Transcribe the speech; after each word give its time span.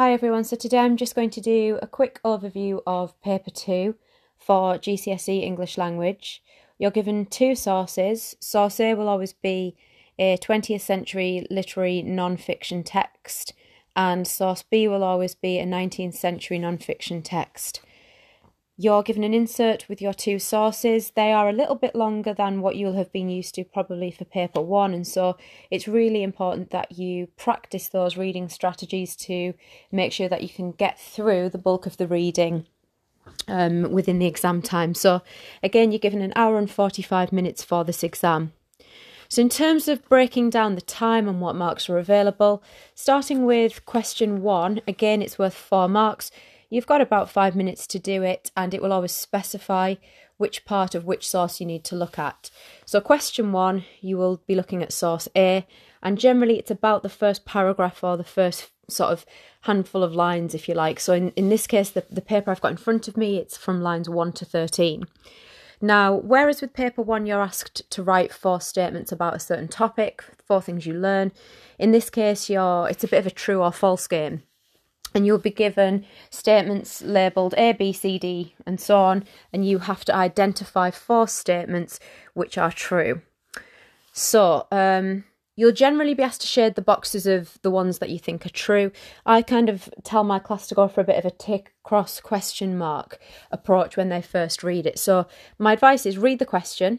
Hi 0.00 0.14
everyone, 0.14 0.44
so 0.44 0.56
today 0.56 0.78
I'm 0.78 0.96
just 0.96 1.14
going 1.14 1.28
to 1.28 1.42
do 1.42 1.78
a 1.82 1.86
quick 1.86 2.22
overview 2.24 2.80
of 2.86 3.20
paper 3.20 3.50
2 3.50 3.94
for 4.38 4.78
GCSE 4.78 5.42
English 5.42 5.76
language. 5.76 6.42
You're 6.78 6.90
given 6.90 7.26
two 7.26 7.54
sources. 7.54 8.34
Source 8.40 8.80
A 8.80 8.94
will 8.94 9.10
always 9.10 9.34
be 9.34 9.76
a 10.18 10.38
20th 10.38 10.80
century 10.80 11.46
literary 11.50 12.00
non-fiction 12.00 12.82
text 12.82 13.52
and 13.94 14.26
source 14.26 14.62
B 14.62 14.88
will 14.88 15.04
always 15.04 15.34
be 15.34 15.58
a 15.58 15.66
19th 15.66 16.14
century 16.14 16.58
non-fiction 16.58 17.20
text. 17.20 17.82
You're 18.82 19.02
given 19.02 19.24
an 19.24 19.34
insert 19.34 19.86
with 19.90 20.00
your 20.00 20.14
two 20.14 20.38
sources. 20.38 21.10
They 21.10 21.34
are 21.34 21.50
a 21.50 21.52
little 21.52 21.74
bit 21.74 21.94
longer 21.94 22.32
than 22.32 22.62
what 22.62 22.76
you'll 22.76 22.94
have 22.94 23.12
been 23.12 23.28
used 23.28 23.54
to 23.56 23.64
probably 23.64 24.10
for 24.10 24.24
paper 24.24 24.62
one, 24.62 24.94
and 24.94 25.06
so 25.06 25.36
it's 25.70 25.86
really 25.86 26.22
important 26.22 26.70
that 26.70 26.92
you 26.92 27.26
practice 27.36 27.88
those 27.88 28.16
reading 28.16 28.48
strategies 28.48 29.14
to 29.16 29.52
make 29.92 30.14
sure 30.14 30.30
that 30.30 30.42
you 30.42 30.48
can 30.48 30.72
get 30.72 30.98
through 30.98 31.50
the 31.50 31.58
bulk 31.58 31.84
of 31.84 31.98
the 31.98 32.06
reading 32.06 32.64
um, 33.48 33.92
within 33.92 34.18
the 34.18 34.24
exam 34.24 34.62
time. 34.62 34.94
So, 34.94 35.20
again, 35.62 35.92
you're 35.92 35.98
given 35.98 36.22
an 36.22 36.32
hour 36.34 36.56
and 36.56 36.70
45 36.70 37.34
minutes 37.34 37.62
for 37.62 37.84
this 37.84 38.02
exam. 38.02 38.54
So, 39.28 39.42
in 39.42 39.50
terms 39.50 39.88
of 39.88 40.08
breaking 40.08 40.48
down 40.48 40.74
the 40.74 40.80
time 40.80 41.28
and 41.28 41.38
what 41.42 41.54
marks 41.54 41.90
are 41.90 41.98
available, 41.98 42.62
starting 42.94 43.44
with 43.44 43.84
question 43.84 44.40
one, 44.40 44.80
again, 44.88 45.20
it's 45.20 45.38
worth 45.38 45.52
four 45.52 45.86
marks. 45.86 46.30
You've 46.70 46.86
got 46.86 47.00
about 47.00 47.28
five 47.28 47.56
minutes 47.56 47.86
to 47.88 47.98
do 47.98 48.22
it, 48.22 48.52
and 48.56 48.72
it 48.72 48.80
will 48.80 48.92
always 48.92 49.10
specify 49.10 49.96
which 50.36 50.64
part 50.64 50.94
of 50.94 51.04
which 51.04 51.28
source 51.28 51.60
you 51.60 51.66
need 51.66 51.82
to 51.84 51.96
look 51.96 52.18
at. 52.18 52.48
So, 52.86 53.00
question 53.00 53.50
one, 53.50 53.84
you 54.00 54.16
will 54.16 54.40
be 54.46 54.54
looking 54.54 54.80
at 54.80 54.92
source 54.92 55.28
A, 55.36 55.66
and 56.00 56.16
generally 56.16 56.58
it's 56.58 56.70
about 56.70 57.02
the 57.02 57.08
first 57.08 57.44
paragraph 57.44 58.04
or 58.04 58.16
the 58.16 58.24
first 58.24 58.70
sort 58.88 59.12
of 59.12 59.26
handful 59.62 60.04
of 60.04 60.14
lines, 60.14 60.54
if 60.54 60.68
you 60.68 60.74
like. 60.74 61.00
So, 61.00 61.12
in, 61.12 61.30
in 61.30 61.48
this 61.48 61.66
case, 61.66 61.90
the, 61.90 62.06
the 62.08 62.22
paper 62.22 62.52
I've 62.52 62.60
got 62.60 62.70
in 62.70 62.76
front 62.76 63.08
of 63.08 63.16
me, 63.16 63.36
it's 63.36 63.56
from 63.56 63.82
lines 63.82 64.08
1 64.08 64.32
to 64.34 64.44
13. 64.44 65.04
Now, 65.82 66.14
whereas 66.14 66.60
with 66.60 66.72
paper 66.72 67.02
one, 67.02 67.26
you're 67.26 67.42
asked 67.42 67.90
to 67.90 68.02
write 68.02 68.32
four 68.32 68.60
statements 68.60 69.10
about 69.10 69.34
a 69.34 69.40
certain 69.40 69.68
topic, 69.68 70.22
four 70.46 70.62
things 70.62 70.86
you 70.86 70.92
learn. 70.92 71.32
In 71.78 71.90
this 71.90 72.10
case, 72.10 72.48
you're 72.48 72.86
it's 72.88 73.02
a 73.02 73.08
bit 73.08 73.18
of 73.18 73.26
a 73.26 73.30
true 73.30 73.62
or 73.62 73.72
false 73.72 74.06
game 74.06 74.42
and 75.14 75.26
you'll 75.26 75.38
be 75.38 75.50
given 75.50 76.04
statements 76.30 77.02
labelled 77.02 77.54
A, 77.56 77.72
B, 77.72 77.92
C, 77.92 78.18
D, 78.18 78.54
and 78.66 78.80
so 78.80 78.98
on, 78.98 79.24
and 79.52 79.66
you 79.66 79.78
have 79.78 80.04
to 80.06 80.14
identify 80.14 80.90
four 80.90 81.26
statements 81.28 81.98
which 82.34 82.56
are 82.56 82.72
true. 82.72 83.22
So, 84.12 84.66
um, 84.70 85.24
you'll 85.56 85.72
generally 85.72 86.14
be 86.14 86.22
asked 86.22 86.40
to 86.40 86.46
shade 86.46 86.74
the 86.74 86.82
boxes 86.82 87.26
of 87.26 87.58
the 87.62 87.70
ones 87.70 87.98
that 87.98 88.10
you 88.10 88.18
think 88.18 88.46
are 88.46 88.50
true. 88.50 88.90
I 89.26 89.42
kind 89.42 89.68
of 89.68 89.90
tell 90.02 90.24
my 90.24 90.38
class 90.38 90.66
to 90.68 90.74
go 90.74 90.88
for 90.88 91.00
a 91.00 91.04
bit 91.04 91.18
of 91.18 91.24
a 91.24 91.30
tick, 91.30 91.74
cross, 91.82 92.20
question 92.20 92.78
mark 92.78 93.18
approach 93.50 93.96
when 93.96 94.08
they 94.08 94.22
first 94.22 94.62
read 94.62 94.86
it. 94.86 94.98
So, 94.98 95.26
my 95.58 95.74
advice 95.74 96.06
is 96.06 96.18
read 96.18 96.38
the 96.38 96.46
question, 96.46 96.98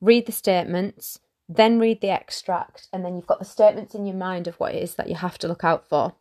read 0.00 0.26
the 0.26 0.32
statements, 0.32 1.20
then 1.48 1.78
read 1.78 2.00
the 2.00 2.10
extract, 2.10 2.88
and 2.92 3.04
then 3.04 3.14
you've 3.14 3.26
got 3.26 3.38
the 3.38 3.44
statements 3.44 3.94
in 3.94 4.04
your 4.04 4.16
mind 4.16 4.48
of 4.48 4.56
what 4.56 4.74
it 4.74 4.82
is 4.82 4.96
that 4.96 5.08
you 5.08 5.14
have 5.14 5.38
to 5.38 5.48
look 5.48 5.62
out 5.62 5.88
for. 5.88 6.14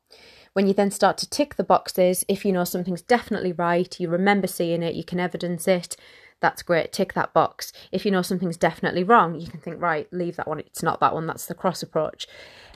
When 0.55 0.67
you 0.67 0.73
then 0.73 0.89
start 0.89 1.17
to 1.17 1.29
tick 1.29 1.55
the 1.55 1.65
boxes, 1.65 2.23
if 2.29 2.45
you 2.45 2.53
know 2.53 2.63
something's 2.63 3.01
definitely 3.01 3.51
right, 3.51 3.99
you 3.99 4.07
remember 4.07 4.47
seeing 4.47 4.83
it, 4.83 4.95
you 4.95 5.03
can 5.03 5.19
evidence 5.19 5.67
it, 5.67 5.97
that's 6.39 6.63
great, 6.63 6.93
tick 6.93 7.11
that 7.11 7.33
box. 7.33 7.73
If 7.91 8.05
you 8.05 8.11
know 8.11 8.21
something's 8.21 8.55
definitely 8.55 9.03
wrong, 9.03 9.37
you 9.37 9.47
can 9.47 9.59
think, 9.59 9.81
right, 9.81 10.07
leave 10.13 10.37
that 10.37 10.47
one, 10.47 10.59
it's 10.59 10.81
not 10.81 11.01
that 11.01 11.13
one, 11.13 11.27
that's 11.27 11.47
the 11.47 11.55
cross 11.55 11.83
approach. 11.83 12.25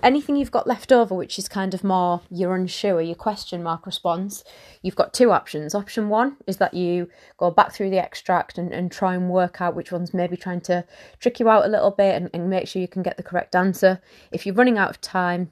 Anything 0.03 0.35
you've 0.35 0.51
got 0.51 0.67
left 0.67 0.91
over, 0.91 1.15
which 1.15 1.39
is 1.39 1.47
kind 1.47 1.73
of 1.73 1.81
more 1.81 2.19
you're 2.29 2.53
unsure, 2.53 2.99
your 2.99 3.15
question 3.15 3.63
mark 3.63 3.85
response, 3.85 4.43
you've 4.81 4.97
got 4.97 5.13
two 5.13 5.31
options. 5.31 5.73
Option 5.73 6.09
one 6.09 6.35
is 6.47 6.57
that 6.57 6.73
you 6.73 7.09
go 7.37 7.49
back 7.49 7.71
through 7.71 7.91
the 7.91 7.97
extract 7.97 8.57
and, 8.57 8.73
and 8.73 8.91
try 8.91 9.15
and 9.15 9.29
work 9.29 9.61
out 9.61 9.73
which 9.73 9.93
one's 9.93 10.13
maybe 10.13 10.35
trying 10.35 10.59
to 10.59 10.83
trick 11.21 11.39
you 11.39 11.47
out 11.47 11.63
a 11.63 11.69
little 11.69 11.91
bit 11.91 12.17
and, 12.17 12.29
and 12.33 12.49
make 12.49 12.67
sure 12.67 12.81
you 12.81 12.89
can 12.89 13.03
get 13.03 13.15
the 13.15 13.23
correct 13.23 13.55
answer. 13.55 14.01
If 14.33 14.45
you're 14.45 14.55
running 14.55 14.77
out 14.77 14.89
of 14.89 14.99
time, 14.99 15.51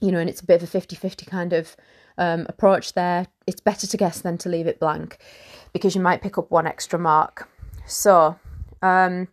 you 0.00 0.10
know, 0.12 0.18
and 0.18 0.28
it's 0.30 0.40
a 0.40 0.46
bit 0.46 0.56
of 0.56 0.62
a 0.62 0.66
50 0.66 0.96
50 0.96 1.26
kind 1.26 1.52
of 1.52 1.76
um, 2.18 2.46
approach 2.48 2.92
there, 2.92 3.26
it's 3.46 3.60
better 3.60 3.86
to 3.86 3.96
guess 3.96 4.20
than 4.20 4.38
to 4.38 4.48
leave 4.48 4.66
it 4.66 4.78
blank 4.80 5.18
because 5.72 5.94
you 5.94 6.00
might 6.00 6.22
pick 6.22 6.38
up 6.38 6.50
one 6.50 6.66
extra 6.66 6.98
mark. 6.98 7.48
So, 7.86 8.38
um, 8.82 9.28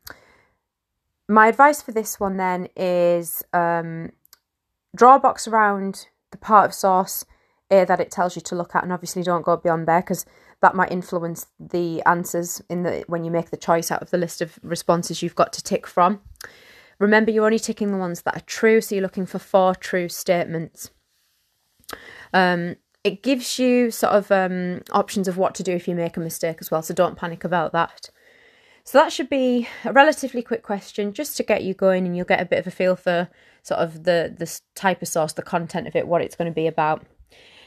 my 1.27 1.47
advice 1.47 1.81
for 1.81 1.91
this 1.91 2.19
one 2.19 2.37
then 2.37 2.69
is 2.75 3.43
um, 3.53 4.11
draw 4.95 5.15
a 5.15 5.19
box 5.19 5.47
around 5.47 6.07
the 6.31 6.37
part 6.37 6.65
of 6.65 6.73
source 6.73 7.25
A 7.69 7.85
that 7.85 7.99
it 7.99 8.11
tells 8.11 8.35
you 8.35 8.41
to 8.43 8.55
look 8.55 8.75
at, 8.75 8.83
and 8.83 8.93
obviously 8.93 9.23
don't 9.23 9.43
go 9.43 9.57
beyond 9.57 9.87
there 9.87 10.01
because 10.01 10.25
that 10.61 10.75
might 10.75 10.91
influence 10.91 11.47
the 11.59 12.01
answers 12.05 12.61
in 12.69 12.83
the 12.83 13.03
when 13.07 13.23
you 13.23 13.31
make 13.31 13.49
the 13.49 13.57
choice 13.57 13.91
out 13.91 14.01
of 14.01 14.09
the 14.09 14.17
list 14.17 14.41
of 14.41 14.57
responses 14.63 15.21
you've 15.21 15.35
got 15.35 15.53
to 15.53 15.63
tick 15.63 15.85
from. 15.85 16.21
Remember, 16.99 17.31
you're 17.31 17.45
only 17.45 17.59
ticking 17.59 17.91
the 17.91 17.97
ones 17.97 18.23
that 18.23 18.35
are 18.35 18.45
true, 18.45 18.81
so 18.81 18.95
you're 18.95 19.03
looking 19.03 19.25
for 19.25 19.39
four 19.39 19.75
true 19.75 20.09
statements. 20.09 20.89
Um, 22.33 22.75
it 23.03 23.23
gives 23.23 23.59
you 23.59 23.91
sort 23.91 24.13
of 24.13 24.31
um, 24.31 24.81
options 24.91 25.27
of 25.27 25.37
what 25.37 25.55
to 25.55 25.63
do 25.63 25.71
if 25.71 25.87
you 25.87 25.95
make 25.95 26.17
a 26.17 26.21
mistake 26.21 26.57
as 26.59 26.71
well, 26.71 26.81
so 26.81 26.93
don't 26.93 27.17
panic 27.17 27.43
about 27.43 27.71
that. 27.71 28.09
So 28.83 28.97
that 28.97 29.11
should 29.11 29.29
be 29.29 29.67
a 29.83 29.91
relatively 29.91 30.41
quick 30.41 30.63
question 30.63 31.13
just 31.13 31.37
to 31.37 31.43
get 31.43 31.63
you 31.63 31.73
going, 31.73 32.05
and 32.05 32.15
you'll 32.15 32.25
get 32.25 32.41
a 32.41 32.45
bit 32.45 32.59
of 32.59 32.67
a 32.67 32.71
feel 32.71 32.95
for 32.95 33.29
sort 33.61 33.81
of 33.81 34.03
the 34.03 34.33
the 34.37 34.59
type 34.75 35.01
of 35.01 35.07
source, 35.07 35.33
the 35.33 35.41
content 35.41 35.87
of 35.87 35.95
it, 35.95 36.07
what 36.07 36.21
it's 36.21 36.35
going 36.35 36.49
to 36.49 36.55
be 36.55 36.67
about. 36.67 37.05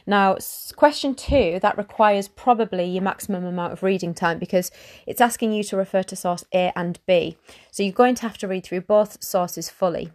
Now, 0.05 0.37
question 0.75 1.15
two, 1.15 1.59
that 1.61 1.77
requires 1.77 2.27
probably 2.27 2.85
your 2.85 3.03
maximum 3.03 3.45
amount 3.45 3.73
of 3.73 3.83
reading 3.83 4.13
time 4.13 4.39
because 4.39 4.71
it's 5.05 5.21
asking 5.21 5.53
you 5.53 5.63
to 5.65 5.77
refer 5.77 6.03
to 6.03 6.15
source 6.15 6.43
A 6.53 6.71
and 6.75 6.99
B. 7.05 7.37
So 7.71 7.83
you're 7.83 7.91
going 7.93 8.15
to 8.15 8.23
have 8.23 8.37
to 8.39 8.47
read 8.47 8.65
through 8.65 8.81
both 8.81 9.23
sources 9.23 9.69
fully. 9.69 10.11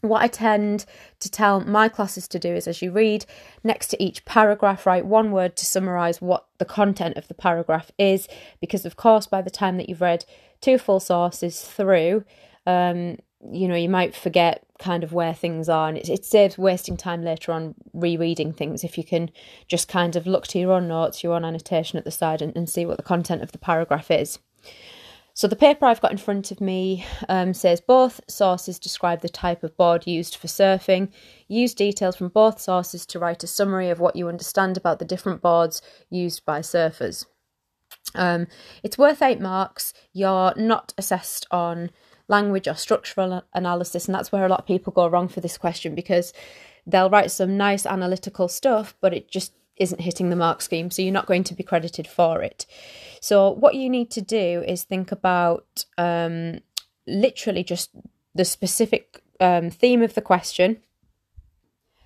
What 0.00 0.22
I 0.22 0.26
tend 0.26 0.84
to 1.20 1.30
tell 1.30 1.60
my 1.60 1.88
classes 1.88 2.26
to 2.28 2.38
do 2.38 2.52
is 2.52 2.66
as 2.66 2.82
you 2.82 2.90
read 2.90 3.24
next 3.62 3.86
to 3.88 4.02
each 4.02 4.24
paragraph, 4.24 4.84
write 4.84 5.06
one 5.06 5.30
word 5.30 5.54
to 5.56 5.66
summarise 5.66 6.20
what 6.20 6.46
the 6.58 6.64
content 6.64 7.16
of 7.16 7.28
the 7.28 7.34
paragraph 7.34 7.92
is, 7.98 8.26
because 8.60 8.84
of 8.84 8.96
course, 8.96 9.26
by 9.26 9.42
the 9.42 9.50
time 9.50 9.76
that 9.76 9.88
you've 9.88 10.00
read 10.00 10.24
two 10.60 10.76
full 10.76 10.98
sources 10.98 11.62
through, 11.62 12.24
um, 12.66 13.18
you 13.52 13.68
know, 13.68 13.76
you 13.76 13.88
might 13.88 14.14
forget 14.14 14.64
kind 14.82 15.04
of 15.04 15.12
where 15.12 15.32
things 15.32 15.68
are, 15.68 15.88
and 15.88 15.96
it, 15.96 16.08
it 16.08 16.24
saves 16.24 16.58
wasting 16.58 16.96
time 16.96 17.22
later 17.22 17.52
on 17.52 17.74
rereading 17.94 18.52
things 18.52 18.84
if 18.84 18.98
you 18.98 19.04
can 19.04 19.30
just 19.68 19.88
kind 19.88 20.16
of 20.16 20.26
look 20.26 20.46
to 20.48 20.58
your 20.58 20.72
own 20.72 20.88
notes, 20.88 21.22
your 21.22 21.34
own 21.34 21.44
annotation 21.44 21.98
at 21.98 22.04
the 22.04 22.10
side, 22.10 22.42
and, 22.42 22.54
and 22.56 22.68
see 22.68 22.84
what 22.84 22.96
the 22.96 23.02
content 23.02 23.42
of 23.42 23.52
the 23.52 23.58
paragraph 23.58 24.10
is. 24.10 24.38
So 25.34 25.48
the 25.48 25.56
paper 25.56 25.86
I've 25.86 26.02
got 26.02 26.12
in 26.12 26.18
front 26.18 26.50
of 26.50 26.60
me 26.60 27.06
um, 27.28 27.54
says 27.54 27.80
both 27.80 28.20
sources 28.28 28.78
describe 28.78 29.22
the 29.22 29.30
type 29.30 29.62
of 29.62 29.76
board 29.78 30.06
used 30.06 30.36
for 30.36 30.46
surfing. 30.46 31.10
Use 31.48 31.72
details 31.72 32.16
from 32.16 32.28
both 32.28 32.60
sources 32.60 33.06
to 33.06 33.18
write 33.18 33.42
a 33.42 33.46
summary 33.46 33.88
of 33.88 33.98
what 33.98 34.14
you 34.14 34.28
understand 34.28 34.76
about 34.76 34.98
the 34.98 35.06
different 35.06 35.40
boards 35.40 35.80
used 36.10 36.44
by 36.44 36.60
surfers. 36.60 37.24
Um, 38.14 38.46
it's 38.82 38.98
worth 38.98 39.22
eight 39.22 39.40
marks. 39.40 39.94
You're 40.12 40.52
not 40.56 40.92
assessed 40.98 41.46
on 41.50 41.90
language 42.32 42.66
or 42.66 42.74
structural 42.74 43.42
analysis. 43.54 44.06
And 44.06 44.14
that's 44.14 44.32
where 44.32 44.44
a 44.44 44.48
lot 44.48 44.60
of 44.60 44.66
people 44.66 44.92
go 44.92 45.06
wrong 45.06 45.28
for 45.28 45.40
this 45.40 45.58
question 45.58 45.94
because 45.94 46.32
they'll 46.86 47.10
write 47.10 47.30
some 47.30 47.56
nice 47.56 47.86
analytical 47.86 48.48
stuff, 48.48 48.94
but 49.00 49.14
it 49.14 49.30
just 49.30 49.52
isn't 49.76 50.00
hitting 50.00 50.30
the 50.30 50.42
mark 50.44 50.60
scheme. 50.62 50.90
So 50.90 51.02
you're 51.02 51.12
not 51.20 51.26
going 51.26 51.44
to 51.44 51.54
be 51.54 51.62
credited 51.62 52.06
for 52.06 52.42
it. 52.42 52.66
So 53.20 53.50
what 53.50 53.74
you 53.74 53.88
need 53.88 54.10
to 54.12 54.20
do 54.20 54.64
is 54.66 54.82
think 54.82 55.12
about 55.12 55.84
um, 55.96 56.60
literally 57.06 57.64
just 57.64 57.90
the 58.34 58.44
specific 58.44 59.22
um, 59.40 59.70
theme 59.70 60.02
of 60.02 60.14
the 60.14 60.22
question 60.22 60.78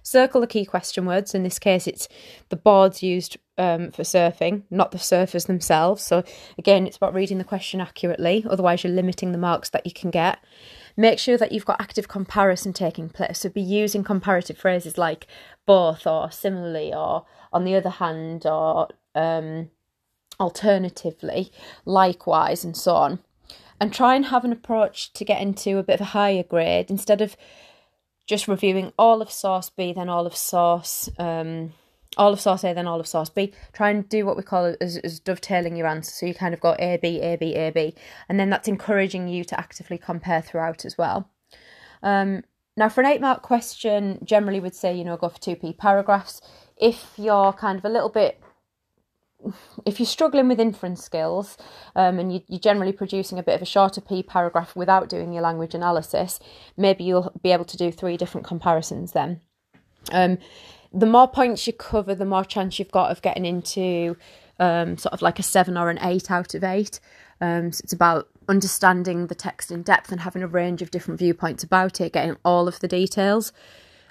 Circle 0.07 0.41
the 0.41 0.47
key 0.47 0.65
question 0.65 1.05
words. 1.05 1.35
In 1.35 1.43
this 1.43 1.59
case, 1.59 1.89
it's 1.89 2.07
the 2.49 2.55
boards 2.55 3.03
used 3.03 3.39
um, 3.59 3.91
for 3.91 4.05
surfing, 4.05 4.63
not 4.71 4.93
the 4.93 4.99
surfers 4.99 5.49
themselves. 5.49 6.01
So, 6.01 6.23
again, 6.57 6.87
it's 6.87 6.97
about 6.97 7.13
reading 7.13 7.39
the 7.39 7.45
question 7.45 7.81
accurately, 7.81 8.47
otherwise, 8.49 8.85
you're 8.85 8.93
limiting 8.93 9.33
the 9.33 9.39
marks 9.39 9.69
that 9.71 9.85
you 9.85 9.91
can 9.91 10.13
get. 10.13 10.39
Make 10.97 11.19
sure 11.19 11.37
that 11.37 11.51
you've 11.51 11.65
got 11.65 11.81
active 11.81 12.07
comparison 12.07 12.73
taking 12.73 13.09
place. 13.09 13.41
So, 13.41 13.49
be 13.49 13.61
using 13.61 14.05
comparative 14.05 14.57
phrases 14.57 14.97
like 14.97 15.27
both 15.67 16.07
or 16.07 16.31
similarly 16.31 16.95
or 16.95 17.27
on 17.53 17.65
the 17.65 17.75
other 17.75 17.91
hand 17.91 18.47
or 18.47 18.87
um, 19.17 19.71
alternatively, 20.39 21.51
likewise, 21.85 22.63
and 22.63 22.77
so 22.77 22.95
on. 22.95 23.19
And 23.81 23.93
try 23.93 24.15
and 24.15 24.27
have 24.27 24.45
an 24.45 24.53
approach 24.53 25.13
to 25.15 25.25
get 25.25 25.43
into 25.43 25.79
a 25.79 25.83
bit 25.83 25.95
of 25.95 26.03
a 26.03 26.11
higher 26.11 26.45
grade 26.45 26.91
instead 26.91 27.21
of 27.21 27.37
just 28.27 28.49
reviewing 28.49 28.93
all 28.99 29.23
of 29.23 29.31
source 29.31 29.71
B, 29.71 29.93
then 29.93 30.09
all 30.09 30.27
of 30.27 30.37
source, 30.37 31.09
um, 31.19 31.73
all 32.17 32.33
of 32.33 32.41
source 32.41 32.65
A, 32.65 32.75
then 32.75 32.87
all 32.87 33.01
of 33.01 33.07
source 33.07 33.29
B. 33.29 33.53
Try 33.73 33.91
and 33.91 34.09
do 34.09 34.27
what 34.27 34.37
we 34.37 34.43
call 34.43 34.75
as, 34.81 34.97
as 34.99 35.21
dovetailing 35.21 35.77
your 35.77 35.87
answer. 35.87 36.11
So 36.11 36.27
you 36.27 36.35
kind 36.35 36.55
of 36.55 36.61
go 36.61 36.75
A, 36.79 36.99
B, 37.01 37.21
A, 37.21 37.37
B, 37.37 37.55
A, 37.55 37.71
B. 37.71 37.95
And 38.29 38.39
then 38.39 38.51
that's 38.51 38.69
encouraging 38.69 39.29
you 39.29 39.45
to 39.45 39.59
actively 39.59 39.99
compare 39.99 40.43
throughout 40.43 40.85
as 40.85 40.99
well. 40.99 41.31
Um, 42.03 42.43
now, 42.77 42.89
for 42.89 43.01
an 43.01 43.07
eight 43.07 43.21
mark 43.21 43.43
question, 43.43 44.19
generally 44.23 44.61
would 44.61 44.75
say, 44.75 44.95
you 44.95 45.05
know, 45.05 45.17
go 45.17 45.29
for 45.29 45.39
2p 45.39 45.79
paragraphs. 45.79 46.41
if 46.79 47.13
you're 47.17 47.55
kind 47.55 47.79
of 47.79 47.87
a 47.87 47.89
little 47.89 48.11
bit 48.11 48.39
if 49.85 50.01
you're 50.01 50.07
struggling 50.07 50.49
with 50.49 50.61
inference 50.61 51.03
skills 51.03 51.57
um, 51.95 52.19
and 52.19 52.33
you, 52.33 52.41
are 52.53 52.59
generally 52.59 52.93
producing 52.93 53.39
a 53.39 53.43
bit 53.43 53.55
of 53.55 53.63
a 53.63 53.67
shorter 53.67 54.01
P 54.01 54.23
paragraph 54.23 54.75
without 54.75 55.09
doing 55.09 55.33
your 55.33 55.43
language 55.43 55.75
analysis, 55.75 56.41
maybe 56.77 57.05
you'll 57.05 57.33
be 57.43 57.53
able 57.53 57.65
to 57.65 57.77
do 57.77 57.91
three 57.91 58.17
different 58.17 58.47
comparisons 58.47 59.13
then. 59.13 59.41
Um, 60.13 60.39
the 60.93 61.07
more 61.07 61.29
points 61.29 61.67
you 61.67 61.73
cover, 61.73 62.15
the 62.15 62.25
more 62.25 62.45
chance 62.45 62.79
you've 62.79 62.91
got 62.91 63.11
of 63.11 63.23
getting 63.23 63.45
into 63.45 64.17
um, 64.59 64.97
sort 64.97 65.13
of 65.13 65.23
like 65.23 65.39
a 65.39 65.43
seven 65.43 65.77
or 65.77 65.91
an 65.91 65.99
eight 66.01 66.31
out 66.31 66.55
of 66.55 66.65
eight. 66.65 67.01
Um, 67.41 67.73
so 67.73 67.83
it's 67.85 67.93
about 67.93 68.29
understanding 68.49 69.27
the 69.27 69.35
text 69.35 69.71
in 69.71 69.83
depth 69.83 70.11
and 70.11 70.21
having 70.21 70.43
a 70.43 70.49
range 70.49 70.83
of 70.83 70.91
different 70.91 71.19
viewpoints 71.19 71.63
about 71.63 72.01
it, 72.01 72.13
getting 72.13 72.37
all 72.45 72.69
of 72.69 72.81
the 72.81 72.89
details. 72.89 73.53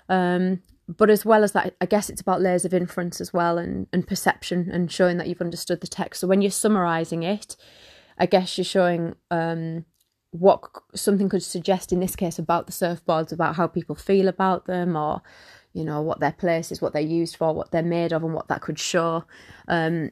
Um, 0.09 0.61
but 0.87 1.09
as 1.09 1.25
well 1.25 1.43
as 1.43 1.53
that, 1.53 1.75
I 1.81 1.85
guess 1.85 2.09
it's 2.09 2.21
about 2.21 2.41
layers 2.41 2.65
of 2.65 2.73
inference 2.73 3.19
as 3.19 3.33
well 3.33 3.57
and, 3.57 3.87
and 3.91 4.07
perception 4.07 4.69
and 4.71 4.91
showing 4.91 5.17
that 5.17 5.27
you've 5.27 5.41
understood 5.41 5.81
the 5.81 5.87
text. 5.87 6.21
So 6.21 6.27
when 6.27 6.41
you're 6.41 6.51
summarizing 6.51 7.23
it, 7.23 7.55
I 8.17 8.25
guess 8.25 8.57
you're 8.57 8.65
showing 8.65 9.15
um, 9.31 9.85
what 10.31 10.61
something 10.93 11.29
could 11.29 11.43
suggest 11.43 11.91
in 11.91 11.99
this 11.99 12.15
case 12.15 12.37
about 12.37 12.67
the 12.67 12.71
surfboards, 12.71 13.31
about 13.31 13.55
how 13.55 13.67
people 13.67 13.95
feel 13.95 14.27
about 14.27 14.65
them, 14.65 14.95
or 14.95 15.21
you 15.73 15.83
know 15.83 16.01
what 16.01 16.19
their 16.19 16.31
place 16.31 16.71
is, 16.71 16.81
what 16.81 16.93
they're 16.93 17.01
used 17.01 17.35
for, 17.35 17.53
what 17.53 17.71
they're 17.71 17.83
made 17.83 18.13
of, 18.13 18.23
and 18.23 18.33
what 18.33 18.47
that 18.47 18.61
could 18.61 18.79
show. 18.79 19.23
Um, 19.67 20.11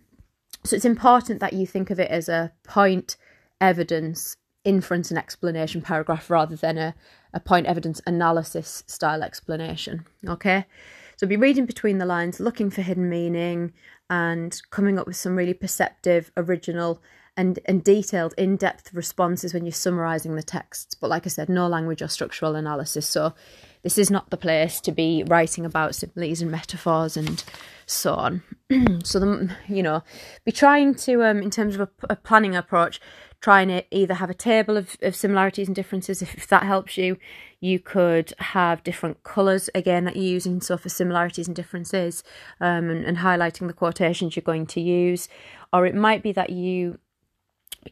so 0.63 0.75
it's 0.75 0.85
important 0.85 1.39
that 1.39 1.53
you 1.53 1.67
think 1.67 1.89
of 1.89 1.99
it 1.99 2.09
as 2.09 2.29
a 2.29 2.51
point, 2.63 3.17
evidence, 3.61 4.37
inference, 4.63 5.11
and 5.11 5.17
explanation 5.17 5.81
paragraph 5.81 6.29
rather 6.29 6.55
than 6.55 6.77
a, 6.77 6.95
a 7.33 7.39
point 7.39 7.67
evidence 7.67 8.01
analysis 8.05 8.83
style 8.87 9.23
explanation. 9.23 10.05
Okay, 10.27 10.65
so 11.17 11.27
be 11.27 11.37
reading 11.37 11.65
between 11.65 11.97
the 11.97 12.05
lines, 12.05 12.39
looking 12.39 12.69
for 12.69 12.81
hidden 12.81 13.09
meaning, 13.09 13.73
and 14.09 14.61
coming 14.69 14.99
up 14.99 15.07
with 15.07 15.15
some 15.15 15.35
really 15.35 15.53
perceptive, 15.53 16.31
original, 16.37 17.01
and, 17.35 17.59
and 17.65 17.83
detailed, 17.83 18.33
in 18.37 18.57
depth 18.57 18.93
responses 18.93 19.53
when 19.53 19.65
you're 19.65 19.71
summarizing 19.71 20.35
the 20.35 20.43
texts. 20.43 20.95
But 20.95 21.09
like 21.09 21.25
I 21.25 21.29
said, 21.29 21.49
no 21.49 21.67
language 21.67 22.01
or 22.01 22.07
structural 22.07 22.55
analysis. 22.55 23.07
So 23.07 23.33
this 23.83 23.97
is 23.97 24.09
not 24.09 24.29
the 24.29 24.37
place 24.37 24.79
to 24.81 24.91
be 24.91 25.23
writing 25.27 25.65
about 25.65 25.93
similes 25.93 26.41
and 26.41 26.49
metaphors 26.49 27.17
and 27.17 27.43
so 27.85 28.13
on. 28.13 28.43
so, 29.03 29.19
the, 29.19 29.55
you 29.67 29.83
know, 29.83 30.03
be 30.45 30.51
trying 30.51 30.95
to, 30.95 31.23
um, 31.23 31.41
in 31.41 31.51
terms 31.51 31.75
of 31.75 31.81
a, 31.81 31.89
a 32.09 32.15
planning 32.15 32.55
approach, 32.55 33.01
trying 33.41 33.67
to 33.67 33.83
either 33.91 34.13
have 34.13 34.29
a 34.29 34.33
table 34.33 34.77
of, 34.77 34.95
of 35.01 35.17
similarities 35.17 35.67
and 35.67 35.75
differences 35.75 36.21
if, 36.21 36.33
if 36.35 36.47
that 36.47 36.63
helps 36.63 36.97
you. 36.97 37.17
You 37.59 37.77
could 37.77 38.33
have 38.39 38.83
different 38.83 39.23
colours 39.23 39.69
again 39.75 40.05
that 40.05 40.15
you're 40.15 40.23
using, 40.23 40.61
so 40.61 40.77
for 40.77 40.87
similarities 40.87 41.47
and 41.47 41.55
differences, 41.55 42.23
um, 42.61 42.89
and, 42.89 43.03
and 43.03 43.17
highlighting 43.17 43.67
the 43.67 43.73
quotations 43.73 44.37
you're 44.37 44.43
going 44.43 44.65
to 44.67 44.81
use. 44.81 45.27
Or 45.73 45.85
it 45.85 45.93
might 45.93 46.23
be 46.23 46.31
that 46.31 46.51
you 46.51 46.99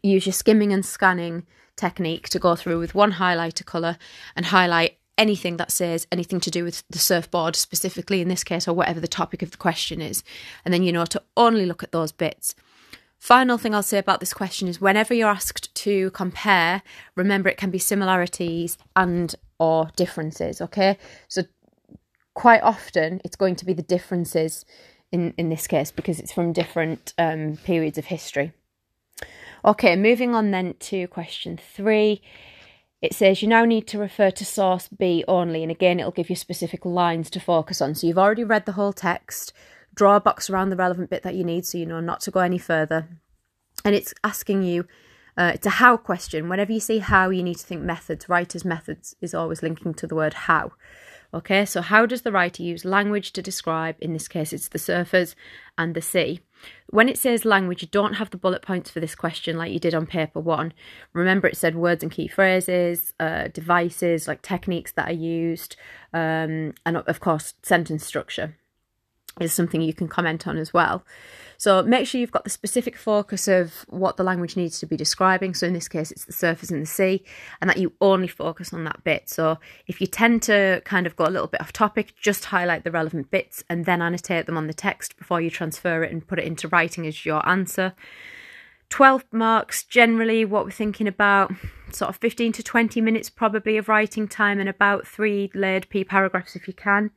use 0.02 0.26
your 0.26 0.34
skimming 0.34 0.72
and 0.72 0.86
scanning 0.86 1.46
technique 1.76 2.30
to 2.30 2.40
go 2.40 2.56
through 2.56 2.80
with 2.80 2.96
one 2.96 3.14
highlighter 3.14 3.66
colour 3.66 3.98
and 4.38 4.46
highlight 4.46 4.98
anything 5.22 5.58
that 5.58 5.72
says 5.72 6.08
anything 6.12 6.40
to 6.40 6.52
do 6.52 6.64
with 6.64 6.84
the 6.90 7.00
surfboard 7.00 7.56
specifically 7.56 8.22
in 8.22 8.28
this 8.28 8.44
case 8.44 8.68
or 8.68 8.74
whatever 8.74 9.00
the 9.00 9.08
topic 9.08 9.42
of 9.42 9.52
the 9.52 9.58
question 9.58 10.02
is 10.02 10.24
and 10.66 10.74
then 10.74 10.84
you 10.84 10.92
know 10.92 11.06
to 11.06 11.22
only 11.38 11.66
look 11.66 11.84
at 11.84 11.92
those 11.92 12.12
bits 12.12 12.56
Final 13.22 13.60
thing 13.60 13.76
I'll 13.76 13.84
say 13.84 14.00
about 14.00 14.20
this 14.20 14.34
question 14.34 14.68
is 14.68 14.82
whenever 14.82 15.14
you're 15.14 15.30
asked 15.30 15.76
to 15.76 16.10
compare, 16.10 16.82
remember 17.16 17.50
it 17.50 17.58
can 17.58 17.70
be 17.70 17.78
similarities 17.78 18.80
and 18.96 19.36
or 19.60 19.92
differences, 19.96 20.60
okay? 20.60 20.98
So 21.28 21.44
quite 22.34 22.64
often 22.64 23.22
it's 23.24 23.36
going 23.36 23.56
to 23.58 23.66
be 23.66 23.74
the 23.74 23.84
differences 23.84 24.66
in, 25.12 25.36
in 25.38 25.50
this 25.50 25.68
case 25.68 25.92
because 25.92 26.20
it's 26.20 26.34
from 26.34 26.52
different 26.52 27.14
um, 27.20 27.58
periods 27.64 28.00
of 28.00 28.06
history. 28.06 28.54
Okay, 29.64 29.96
moving 29.96 30.34
on 30.34 30.50
then 30.50 30.74
to 30.80 31.08
question 31.10 31.58
three. 31.58 32.24
It 33.02 33.16
says 33.16 33.42
you 33.42 33.48
now 33.48 33.66
need 33.66 33.88
to 33.88 33.98
refer 33.98 34.30
to 34.32 34.46
source 34.46 34.88
B 34.88 35.24
only, 35.28 35.64
and 35.64 35.72
again, 35.72 36.00
it'll 36.00 36.12
give 36.12 36.30
you 36.30 36.36
specific 36.36 36.86
lines 36.86 37.30
to 37.32 37.40
focus 37.40 37.82
on. 37.82 37.96
So 37.96 38.06
you've 38.06 38.20
already 38.20 38.44
read 38.44 38.66
the 38.66 38.74
whole 38.74 38.94
text, 38.94 39.54
draw 39.96 40.18
a 40.18 40.20
box 40.20 40.50
around 40.50 40.70
the 40.70 40.76
relevant 40.76 41.10
bit 41.10 41.24
that 41.24 41.36
you 41.36 41.44
need 41.44 41.66
so 41.66 41.78
you 41.78 41.86
know 41.86 42.00
not 42.00 42.22
to 42.22 42.32
go 42.32 42.42
any 42.42 42.60
further. 42.60 43.10
And 43.84 43.96
it's 43.96 44.14
asking 44.24 44.64
you, 44.64 44.86
uh, 45.36 45.52
it's 45.56 45.66
a 45.66 45.72
how 45.72 45.98
question. 45.98 46.48
Whenever 46.48 46.72
you 46.72 46.80
see 46.80 47.00
how, 47.00 47.30
you 47.30 47.42
need 47.42 47.58
to 47.58 47.66
think 47.66 47.82
methods. 47.82 48.30
Writer's 48.30 48.66
methods 48.66 49.16
is 49.20 49.34
always 49.34 49.64
linking 49.64 49.96
to 49.96 50.06
the 50.06 50.16
word 50.16 50.34
how. 50.34 50.74
Okay, 51.34 51.66
so 51.66 51.82
how 51.82 52.06
does 52.06 52.24
the 52.24 52.32
writer 52.32 52.62
use 52.62 52.84
language 52.84 53.32
to 53.34 53.42
describe, 53.42 53.96
in 54.02 54.14
this 54.14 54.28
case, 54.28 54.52
it's 54.52 54.68
the 54.68 54.78
surfers 54.78 55.34
and 55.78 55.96
the 55.96 56.02
sea? 56.02 56.42
When 56.90 57.08
it 57.08 57.18
says 57.18 57.46
language, 57.46 57.82
you 57.82 57.88
don't 57.92 58.16
have 58.16 58.32
the 58.32 58.38
bullet 58.38 58.62
points 58.62 58.90
for 58.90 59.00
this 59.00 59.16
question 59.16 59.58
like 59.58 59.72
you 59.72 59.80
did 59.80 59.96
on 59.96 60.06
paper 60.06 60.40
one. 60.40 60.74
Remember, 61.14 61.48
it 61.48 61.58
said 61.58 61.76
words 61.76 62.04
and 62.04 62.12
key 62.12 62.28
phrases, 62.28 63.14
uh, 63.20 63.48
devices, 63.48 64.28
like 64.28 64.42
techniques 64.42 64.92
that 64.94 65.10
are 65.10 65.14
used, 65.14 65.76
um, 66.14 66.74
and 66.86 66.98
of 66.98 67.20
course, 67.20 67.54
sentence 67.64 68.06
structure 68.06 68.56
is 69.40 69.54
something 69.54 69.82
you 69.82 69.94
can 69.94 70.08
comment 70.08 70.48
on 70.48 70.58
as 70.58 70.74
well. 70.74 71.04
So 71.58 71.84
make 71.84 72.08
sure 72.08 72.20
you've 72.20 72.32
got 72.32 72.44
the 72.44 72.50
specific 72.50 72.98
focus 72.98 73.48
of 73.48 73.86
what 73.88 74.18
the 74.18 74.24
language 74.24 74.58
needs 74.58 74.80
to 74.80 74.88
be 74.88 74.98
describing. 74.98 75.54
So 75.54 75.68
in 75.68 75.74
this 75.74 75.88
case, 75.88 76.12
it's 76.12 76.26
the 76.26 76.34
surface 76.34 76.72
and 76.72 76.82
the 76.82 76.88
sea, 76.88 77.24
and 77.62 77.70
that 77.70 77.78
you 77.78 77.94
only 78.02 78.28
focus 78.28 78.74
on 78.74 78.84
that 78.86 79.04
bit. 79.04 79.30
So 79.30 79.60
if 79.86 80.02
you 80.02 80.08
tend 80.08 80.42
to 80.44 80.82
kind 80.86 81.06
of 81.06 81.16
go 81.16 81.26
a 81.26 81.30
little 81.30 81.48
bit 81.48 81.62
off 81.62 81.72
topic, 81.72 82.16
just 82.20 82.46
highlight 82.46 82.84
the 82.84 82.90
relevant 82.90 83.30
bits 83.30 83.64
and 83.70 83.86
then 83.86 84.02
annotate 84.02 84.48
them 84.48 84.58
on 84.58 84.66
the 84.66 84.74
text 84.74 85.16
before 85.18 85.40
you 85.40 85.52
transfer 85.52 86.04
it 86.04 86.12
and 86.12 86.28
put 86.28 86.40
it 86.40 86.46
into 86.46 86.68
writing 86.68 87.06
as 87.06 87.28
your 87.28 87.48
answer. 87.48 87.94
12 88.90 89.26
marks 89.32 89.84
generally 89.84 90.44
what 90.44 90.66
we're 90.66 90.72
thinking 90.72 91.08
about 91.08 91.54
sort 91.92 92.10
of 92.10 92.16
15 92.18 92.54
to 92.54 92.64
20 92.64 93.00
minutes 93.02 93.30
probably 93.30 93.78
of 93.78 93.88
writing 93.88 94.28
time 94.28 94.60
and 94.60 94.68
about 94.68 95.08
three 95.08 95.50
layered 95.54 95.88
p 95.90 96.04
paragraphs 96.04 96.58
if 96.58 96.68
you 96.68 96.74
can 96.74 97.12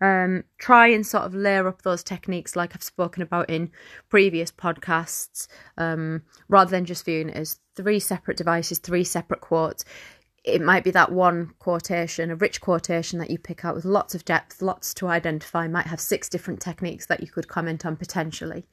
um, 0.00 0.44
try 0.58 0.88
and 0.88 1.06
sort 1.06 1.24
of 1.24 1.34
layer 1.34 1.66
up 1.68 1.82
those 1.82 2.02
techniques 2.02 2.56
like 2.56 2.74
I've 2.74 2.82
spoken 2.82 3.22
about 3.22 3.48
in 3.48 3.70
previous 4.08 4.50
podcasts, 4.50 5.48
um, 5.78 6.22
rather 6.48 6.70
than 6.70 6.84
just 6.84 7.04
viewing 7.04 7.30
it 7.30 7.36
as 7.36 7.58
three 7.74 8.00
separate 8.00 8.36
devices, 8.36 8.78
three 8.78 9.04
separate 9.04 9.40
quotes. 9.40 9.84
It 10.44 10.62
might 10.62 10.84
be 10.84 10.92
that 10.92 11.10
one 11.10 11.54
quotation, 11.58 12.30
a 12.30 12.36
rich 12.36 12.60
quotation 12.60 13.18
that 13.18 13.30
you 13.30 13.38
pick 13.38 13.64
out 13.64 13.74
with 13.74 13.84
lots 13.84 14.14
of 14.14 14.24
depth, 14.24 14.62
lots 14.62 14.94
to 14.94 15.08
identify, 15.08 15.66
might 15.66 15.88
have 15.88 16.00
six 16.00 16.28
different 16.28 16.60
techniques 16.60 17.06
that 17.06 17.20
you 17.20 17.28
could 17.28 17.48
comment 17.48 17.84
on 17.84 17.96
potentially. 17.96 18.66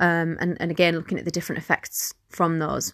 Um, 0.00 0.36
and, 0.40 0.56
and 0.60 0.70
again, 0.70 0.96
looking 0.96 1.18
at 1.18 1.24
the 1.24 1.30
different 1.30 1.62
effects 1.62 2.12
from 2.28 2.58
those. 2.58 2.92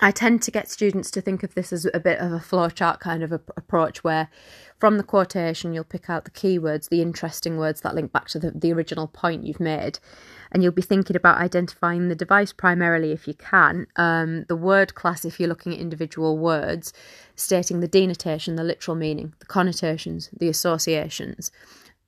I 0.00 0.12
tend 0.12 0.42
to 0.42 0.52
get 0.52 0.70
students 0.70 1.10
to 1.12 1.20
think 1.20 1.42
of 1.42 1.54
this 1.54 1.72
as 1.72 1.86
a 1.92 1.98
bit 1.98 2.20
of 2.20 2.32
a 2.32 2.38
flowchart 2.38 3.00
kind 3.00 3.22
of 3.22 3.32
a, 3.32 3.40
approach 3.56 4.04
where 4.04 4.28
from 4.78 4.96
the 4.96 5.02
quotation 5.02 5.72
you'll 5.72 5.82
pick 5.82 6.08
out 6.08 6.24
the 6.24 6.30
keywords, 6.30 6.88
the 6.88 7.02
interesting 7.02 7.56
words 7.56 7.80
that 7.80 7.96
link 7.96 8.12
back 8.12 8.28
to 8.28 8.38
the, 8.38 8.52
the 8.52 8.72
original 8.72 9.08
point 9.08 9.44
you've 9.44 9.58
made. 9.58 9.98
And 10.52 10.62
you'll 10.62 10.72
be 10.72 10.82
thinking 10.82 11.16
about 11.16 11.38
identifying 11.38 12.08
the 12.08 12.14
device 12.14 12.52
primarily 12.52 13.10
if 13.10 13.26
you 13.26 13.34
can, 13.34 13.86
um, 13.96 14.44
the 14.44 14.56
word 14.56 14.94
class 14.94 15.24
if 15.24 15.40
you're 15.40 15.48
looking 15.48 15.72
at 15.74 15.80
individual 15.80 16.38
words, 16.38 16.92
stating 17.34 17.80
the 17.80 17.88
denotation, 17.88 18.54
the 18.54 18.64
literal 18.64 18.96
meaning, 18.96 19.34
the 19.40 19.46
connotations, 19.46 20.30
the 20.38 20.48
associations, 20.48 21.50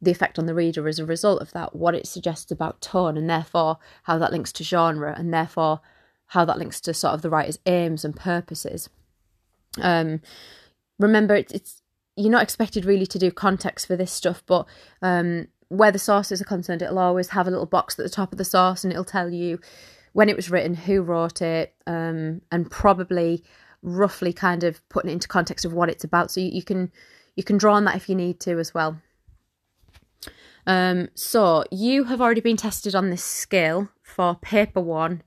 the 0.00 0.12
effect 0.12 0.38
on 0.38 0.47
the 0.47 0.54
reader 0.54 0.87
as 0.87 1.00
a 1.00 1.04
result 1.04 1.42
of 1.42 1.50
that, 1.52 1.75
what 1.75 1.97
it 1.97 2.06
suggests 2.06 2.52
about 2.52 2.80
tone, 2.80 3.18
and 3.18 3.28
therefore 3.28 3.78
how 4.04 4.16
that 4.16 4.32
links 4.32 4.52
to 4.52 4.64
genre, 4.64 5.14
and 5.18 5.35
therefore 5.35 5.80
how 6.30 6.44
that 6.44 6.58
links 6.58 6.80
to 6.80 6.94
sort 6.94 7.14
of 7.14 7.22
the 7.22 7.30
writer's 7.30 7.58
aims 7.66 8.04
and 8.04 8.14
purposes. 8.14 8.88
Um, 9.80 10.20
remember, 10.99 11.34
it's, 11.34 11.52
it's 11.52 11.82
you're 12.16 12.30
not 12.30 12.42
expected 12.42 12.84
really 12.84 13.06
to 13.06 13.18
do 13.18 13.32
context 13.32 13.87
for 13.87 13.96
this 13.96 14.12
stuff, 14.12 14.42
but 14.46 14.66
um, 15.02 15.49
where 15.68 15.90
the 15.90 15.99
sources 15.99 16.40
are 16.40 16.44
concerned, 16.44 16.82
it'll 16.82 17.00
always 17.00 17.30
have 17.30 17.49
a 17.49 17.50
little 17.50 17.66
box 17.66 17.99
at 17.99 18.04
the 18.04 18.10
top 18.10 18.30
of 18.30 18.38
the 18.38 18.44
source, 18.44 18.84
and 18.84 18.92
it'll 18.92 19.04
tell 19.04 19.30
you 19.30 19.58
when 20.12 20.28
it 20.28 20.37
was 20.37 20.50
written, 20.50 20.75
who 20.75 21.02
wrote 21.02 21.42
it, 21.42 21.75
um, 21.88 22.42
and 22.52 22.70
probably 22.70 23.42
roughly 23.82 24.32
kind 24.32 24.62
of 24.62 24.88
putting 24.88 25.10
it 25.10 25.14
into 25.14 25.26
context 25.26 25.64
of 25.64 25.72
what 25.72 25.88
it's 25.88 26.04
about. 26.04 26.30
So 26.30 26.40
you, 26.40 26.50
you 26.50 26.62
can 26.62 26.92
you 27.34 27.42
can 27.42 27.58
draw 27.58 27.75
on 27.75 27.84
that 27.87 27.96
if 27.96 28.08
you 28.08 28.14
need 28.14 28.38
to 28.40 28.60
as 28.60 28.72
well. 28.72 29.00
Um, 30.64 31.08
so 31.14 31.64
you 31.72 32.04
have 32.04 32.20
already 32.20 32.40
been 32.40 32.56
tested 32.56 32.94
on 32.94 33.10
this 33.10 33.25
skill 33.25 33.88
for 34.04 34.37
paper 34.37 34.80
one 34.80 35.22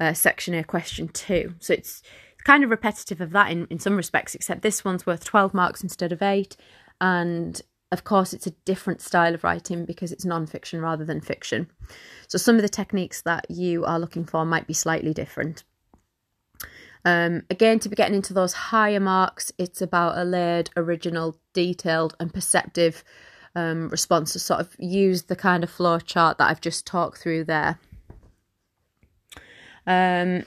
uh, 0.00 0.12
section 0.12 0.54
A, 0.54 0.64
question 0.64 1.08
two. 1.08 1.54
So 1.58 1.72
it's 1.72 2.02
kind 2.44 2.62
of 2.62 2.70
repetitive 2.70 3.20
of 3.20 3.30
that 3.32 3.50
in, 3.50 3.66
in 3.70 3.78
some 3.78 3.96
respects, 3.96 4.34
except 4.34 4.62
this 4.62 4.84
one's 4.84 5.06
worth 5.06 5.24
12 5.24 5.52
marks 5.52 5.82
instead 5.82 6.12
of 6.12 6.22
eight. 6.22 6.56
And 7.00 7.60
of 7.92 8.04
course, 8.04 8.32
it's 8.32 8.46
a 8.46 8.52
different 8.64 9.00
style 9.00 9.34
of 9.34 9.44
writing 9.44 9.84
because 9.84 10.12
it's 10.12 10.24
non-fiction 10.24 10.80
rather 10.80 11.04
than 11.04 11.20
fiction. 11.20 11.70
So 12.28 12.38
some 12.38 12.56
of 12.56 12.62
the 12.62 12.68
techniques 12.68 13.22
that 13.22 13.46
you 13.50 13.84
are 13.84 13.98
looking 13.98 14.24
for 14.24 14.44
might 14.44 14.66
be 14.66 14.74
slightly 14.74 15.14
different. 15.14 15.64
Um, 17.04 17.44
again, 17.50 17.78
to 17.80 17.88
be 17.88 17.94
getting 17.94 18.16
into 18.16 18.34
those 18.34 18.52
higher 18.52 18.98
marks, 18.98 19.52
it's 19.58 19.80
about 19.80 20.18
a 20.18 20.24
layered, 20.24 20.70
original, 20.76 21.38
detailed, 21.54 22.16
and 22.18 22.34
perceptive 22.34 23.04
um, 23.54 23.88
response 23.88 24.32
to 24.32 24.40
sort 24.40 24.60
of 24.60 24.74
use 24.78 25.22
the 25.22 25.36
kind 25.36 25.62
of 25.62 25.70
flow 25.70 26.00
chart 26.00 26.38
that 26.38 26.50
I've 26.50 26.60
just 26.60 26.84
talked 26.86 27.18
through 27.18 27.44
there. 27.44 27.78
Um, 29.86 30.44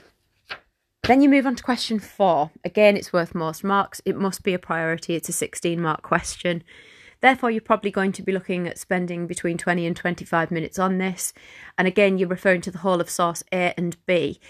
then 1.04 1.22
you 1.22 1.28
move 1.28 1.46
on 1.46 1.56
to 1.56 1.62
question 1.62 1.98
four. 1.98 2.50
Again, 2.64 2.96
it's 2.96 3.12
worth 3.12 3.34
most 3.34 3.64
marks. 3.64 4.00
It 4.04 4.16
must 4.16 4.42
be 4.42 4.54
a 4.54 4.58
priority. 4.58 5.14
It's 5.14 5.28
a 5.28 5.32
16 5.32 5.80
mark 5.80 6.02
question. 6.02 6.62
Therefore, 7.20 7.50
you're 7.50 7.60
probably 7.60 7.90
going 7.90 8.12
to 8.12 8.22
be 8.22 8.32
looking 8.32 8.66
at 8.66 8.78
spending 8.78 9.26
between 9.26 9.58
20 9.58 9.86
and 9.86 9.96
25 9.96 10.50
minutes 10.50 10.78
on 10.78 10.98
this. 10.98 11.32
And 11.76 11.86
again, 11.86 12.16
you're 12.16 12.28
referring 12.28 12.60
to 12.62 12.70
the 12.70 12.78
whole 12.78 13.00
of 13.00 13.10
source 13.10 13.42
A 13.52 13.74
and 13.76 13.96
B. 14.06 14.40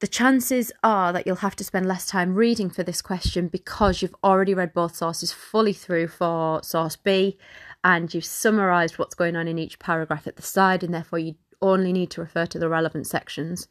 The 0.00 0.08
chances 0.08 0.72
are 0.82 1.12
that 1.12 1.26
you'll 1.28 1.36
have 1.36 1.54
to 1.56 1.64
spend 1.64 1.86
less 1.86 2.06
time 2.06 2.34
reading 2.34 2.70
for 2.70 2.82
this 2.82 3.00
question 3.00 3.46
because 3.46 4.02
you've 4.02 4.16
already 4.24 4.52
read 4.52 4.74
both 4.74 4.96
sources 4.96 5.30
fully 5.32 5.72
through 5.72 6.08
for 6.08 6.60
source 6.64 6.96
B 6.96 7.38
and 7.84 8.12
you've 8.12 8.24
summarised 8.24 8.98
what's 8.98 9.14
going 9.14 9.36
on 9.36 9.48
in 9.48 9.58
each 9.58 9.78
paragraph 9.78 10.26
at 10.26 10.36
the 10.36 10.42
side, 10.42 10.82
and 10.82 10.94
therefore 10.94 11.18
you 11.18 11.34
only 11.62 11.92
need 11.92 12.10
to 12.10 12.20
refer 12.20 12.44
to 12.46 12.58
the 12.58 12.68
relevant 12.68 13.06
sections. 13.06 13.68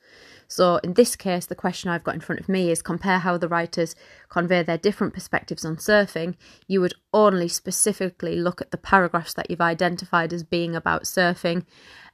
So, 0.47 0.77
in 0.77 0.93
this 0.93 1.15
case, 1.15 1.45
the 1.45 1.55
question 1.55 1.89
I've 1.89 2.03
got 2.03 2.15
in 2.15 2.21
front 2.21 2.41
of 2.41 2.49
me 2.49 2.71
is 2.71 2.81
compare 2.81 3.19
how 3.19 3.37
the 3.37 3.47
writers 3.47 3.95
convey 4.29 4.63
their 4.63 4.77
different 4.77 5.13
perspectives 5.13 5.63
on 5.63 5.75
surfing. 5.75 6.35
You 6.67 6.81
would 6.81 6.93
only 7.13 7.47
specifically 7.47 8.35
look 8.35 8.61
at 8.61 8.71
the 8.71 8.77
paragraphs 8.77 9.33
that 9.35 9.49
you've 9.49 9.61
identified 9.61 10.33
as 10.33 10.43
being 10.43 10.75
about 10.75 11.03
surfing, 11.03 11.65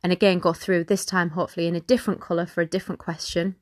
and 0.03 0.11
again 0.11 0.39
go 0.39 0.53
through 0.53 0.83
this 0.83 1.05
time, 1.05 1.31
hopefully, 1.31 1.67
in 1.67 1.75
a 1.75 1.79
different 1.79 2.21
colour 2.21 2.45
for 2.45 2.61
a 2.61 2.67
different 2.67 2.99
question. 2.99 3.55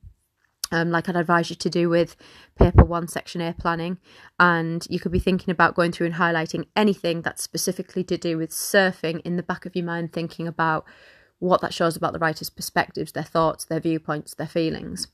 Um, 0.71 0.89
like 0.89 1.07
I'd 1.07 1.15
advise 1.15 1.49
you 1.49 1.55
to 1.55 1.69
do 1.69 1.89
with 1.89 2.15
paper 2.57 2.83
one, 2.83 3.07
section 3.07 3.41
A 3.41 3.53
planning. 3.53 3.97
And 4.39 4.85
you 4.89 4.99
could 4.99 5.11
be 5.11 5.19
thinking 5.19 5.51
about 5.51 5.75
going 5.75 5.91
through 5.91 6.07
and 6.07 6.15
highlighting 6.15 6.65
anything 6.75 7.21
that's 7.21 7.43
specifically 7.43 8.03
to 8.05 8.17
do 8.17 8.37
with 8.37 8.49
surfing 8.49 9.21
in 9.21 9.35
the 9.35 9.43
back 9.43 9.65
of 9.65 9.75
your 9.75 9.85
mind, 9.85 10.11
thinking 10.11 10.47
about 10.47 10.85
what 11.39 11.61
that 11.61 11.73
shows 11.73 11.95
about 11.95 12.13
the 12.13 12.19
writer's 12.19 12.49
perspectives, 12.49 13.11
their 13.11 13.23
thoughts, 13.23 13.65
their 13.65 13.79
viewpoints, 13.79 14.33
their 14.33 14.47
feelings. 14.47 15.07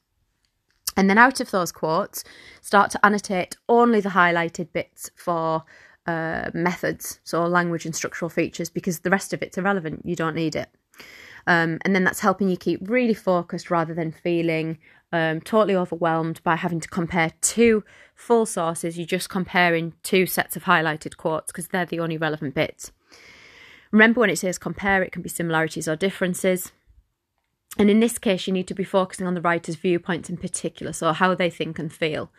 And 0.98 1.10
then 1.10 1.18
out 1.18 1.40
of 1.40 1.52
those 1.52 1.72
quotes, 1.72 2.24
start 2.62 2.92
to 2.92 3.06
annotate 3.06 3.56
only 3.70 4.02
the 4.02 4.10
highlighted 4.10 4.74
bits 4.74 5.10
for 5.16 5.64
uh, 6.06 6.52
methods, 6.54 7.20
so 7.24 7.46
language 7.46 7.86
and 7.86 7.96
structural 7.96 8.30
features, 8.30 8.70
because 8.70 9.00
the 9.00 9.10
rest 9.10 9.34
of 9.34 9.42
it's 9.42 9.58
irrelevant. 9.58 10.02
You 10.04 10.16
don't 10.16 10.36
need 10.36 10.56
it. 10.56 10.70
Um, 11.48 11.80
and 11.84 11.96
then 11.96 12.04
that's 12.04 12.20
helping 12.20 12.50
you 12.50 12.58
keep 12.58 12.80
really 12.84 13.14
focused 13.14 13.72
rather 13.72 13.94
than 13.94 14.12
feeling 14.12 14.78
um, 15.12 15.42
totally 15.42 15.76
overwhelmed 15.76 16.42
by 16.44 16.56
having 16.56 16.80
to 16.80 16.88
compare 16.88 17.32
two 17.42 17.84
full 18.16 18.46
sources. 18.46 18.98
You're 18.98 19.08
just 19.08 19.30
comparing 19.30 19.94
two 20.04 20.26
sets 20.26 20.56
of 20.56 20.64
highlighted 20.64 21.18
quotes 21.18 21.52
because 21.52 21.68
they're 21.68 21.86
the 21.86 22.00
only 22.00 22.18
relevant 22.18 22.54
bits. 22.54 22.92
Remember 23.92 24.22
when 24.22 24.30
it 24.30 24.40
says 24.40 24.58
compare, 24.58 25.04
it 25.04 25.12
can 25.12 25.22
be 25.22 25.30
similarities 25.30 25.88
or 25.88 25.96
differences. 25.96 26.72
And 27.78 27.90
in 27.90 28.02
this 28.02 28.20
case, 28.20 28.48
you 28.48 28.54
need 28.54 28.68
to 28.68 28.74
be 28.74 28.84
focusing 28.84 29.26
on 29.26 29.34
the 29.34 29.42
writer's 29.42 29.78
viewpoints 29.78 30.30
in 30.30 30.36
particular, 30.36 30.92
so 30.92 31.14
how 31.14 31.34
they 31.34 31.50
think 31.50 31.80
and 31.80 31.92
feel. 31.92 32.30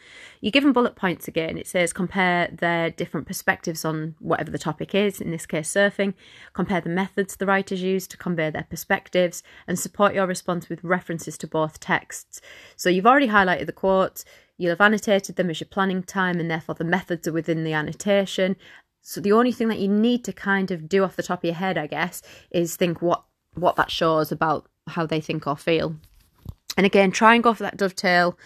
You 0.43 0.51
give 0.51 0.63
them 0.63 0.75
bullet 0.75 0.95
points 0.95 1.27
again. 1.27 1.57
It 1.57 1.67
says 1.67 1.95
compare 1.95 2.49
their 2.53 2.91
different 2.91 3.27
perspectives 3.27 3.83
on 3.83 4.15
whatever 4.19 4.51
the 4.51 4.59
topic 4.59 4.95
is, 4.95 5.23
in 5.23 5.31
this 5.31 5.47
case, 5.47 5.73
surfing, 5.73 6.13
compare 6.53 6.83
the 6.83 6.91
methods 6.91 7.37
the 7.37 7.47
writers 7.47 7.81
use 7.81 8.07
to 8.09 8.19
convey 8.19 8.51
their 8.51 8.67
perspectives, 8.69 9.43
and 9.67 9.79
support 9.79 10.15
your 10.15 10.27
response 10.27 10.69
with 10.69 10.85
references 10.85 11.39
to 11.39 11.47
both 11.47 11.81
texts. 11.81 12.43
So 12.77 12.91
you've 12.91 13.07
already 13.07 13.29
highlighted 13.29 13.65
the 13.65 13.73
quotes, 13.73 14.27
you'll 14.59 14.73
have 14.73 14.83
annotated 14.83 15.37
them 15.37 15.49
as 15.49 15.61
your 15.61 15.69
planning 15.69 16.03
time, 16.03 16.41
and 16.41 16.51
therefore 16.51 16.75
the 16.75 16.85
methods 16.85 17.27
are 17.27 17.33
within 17.33 17.65
the 17.65 17.73
annotation, 17.73 18.55
so 19.03 19.21
the 19.21 19.33
only 19.33 19.53
thing 19.53 19.69
that 19.69 19.81
you 19.81 19.89
need 19.89 20.25
to 20.25 20.33
kind 20.33 20.71
of 20.71 20.89
do 20.89 21.03
off 21.03 21.17
the 21.17 21.23
top 21.25 21.41
of 21.41 21.45
your 21.45 21.55
head, 21.55 21.77
I 21.77 21.89
guess, 21.89 22.23
is 22.51 22.77
think 22.77 23.03
what 23.03 23.25
what 23.55 23.77
that 23.77 23.91
shows 23.91 24.33
about 24.33 24.67
how 24.87 25.05
they 25.05 25.21
think 25.21 25.47
or 25.47 25.57
feel. 25.57 25.97
And 26.77 26.87
again, 26.87 27.11
try 27.11 27.35
and 27.35 27.45
go 27.45 27.53
for 27.53 27.65
that 27.65 27.77
dovetail 27.77 28.39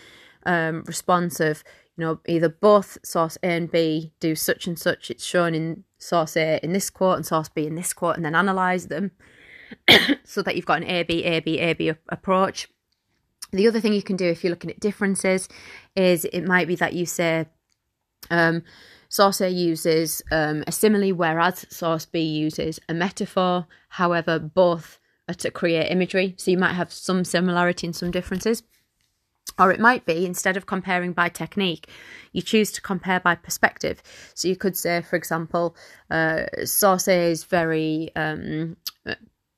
um, 0.45 0.83
response 0.87 1.39
of, 1.39 1.63
you 1.97 2.05
know, 2.05 2.21
either 2.27 2.49
both 2.49 2.99
source 3.05 3.39
A 3.43 3.49
and 3.49 3.71
B 3.71 4.13
do 4.19 4.35
such 4.35 4.67
and 4.67 4.79
such. 4.79 5.11
It's 5.11 5.25
shown 5.25 5.55
in 5.55 5.85
source 5.99 6.37
A 6.37 6.59
in 6.63 6.73
this 6.73 6.91
quote 6.91 7.17
and 7.17 7.27
source 7.27 7.51
B 7.51 7.67
in 7.67 7.75
this 7.75 7.93
quote, 7.93 8.17
and 8.17 8.25
then 8.25 8.35
analyze 8.35 8.89
them 8.89 9.13
so 10.25 10.43
that 10.43 10.57
you've 10.57 10.67
got 10.67 10.83
an 10.83 10.89
A 10.89 11.03
B 11.03 11.23
A 11.23 11.41
B 11.41 11.61
A 11.61 11.75
B 11.75 11.93
approach. 12.09 12.69
The 13.53 13.69
other 13.69 13.81
thing 13.81 13.93
you 13.93 14.03
can 14.03 14.17
do 14.17 14.27
if 14.27 14.43
you're 14.43 14.51
looking 14.51 14.71
at 14.71 14.81
differences 14.81 15.49
is 15.95 16.25
it 16.25 16.43
might 16.43 16.67
be 16.67 16.75
that 16.77 16.95
you 16.95 17.07
say, 17.07 17.47
um, 18.31 18.63
Source 19.09 19.41
A 19.41 19.49
uses 19.49 20.23
um, 20.31 20.65
a 20.67 20.73
simile, 20.73 21.13
whereas 21.13 21.67
source 21.71 22.07
B 22.07 22.21
uses 22.21 22.81
a 22.89 22.95
metaphor. 22.95 23.67
However, 23.91 24.39
both 24.39 24.99
are 25.29 25.35
to 25.35 25.51
create 25.51 25.91
imagery, 25.91 26.35
so 26.37 26.51
you 26.51 26.59
might 26.59 26.75
have 26.75 26.93
some 26.93 27.25
similarity 27.25 27.87
and 27.87 27.97
some 27.97 28.11
differences. 28.11 28.63
Or 29.59 29.71
it 29.73 29.81
might 29.81 30.05
be 30.05 30.27
instead 30.27 30.57
of 30.57 30.67
comparing 30.67 31.13
by 31.13 31.31
technique, 31.31 31.89
you 32.33 32.43
choose 32.43 32.71
to 32.73 32.83
compare 32.83 33.21
by 33.21 33.37
perspective. 33.37 34.03
So 34.35 34.49
you 34.49 34.57
could 34.57 34.77
say, 34.77 35.01
for 35.01 35.17
example, 35.17 35.75
uh, 36.11 36.45
Source 36.65 37.09
A 37.09 37.31
is 37.31 37.45
very 37.45 38.11
um, 38.15 38.77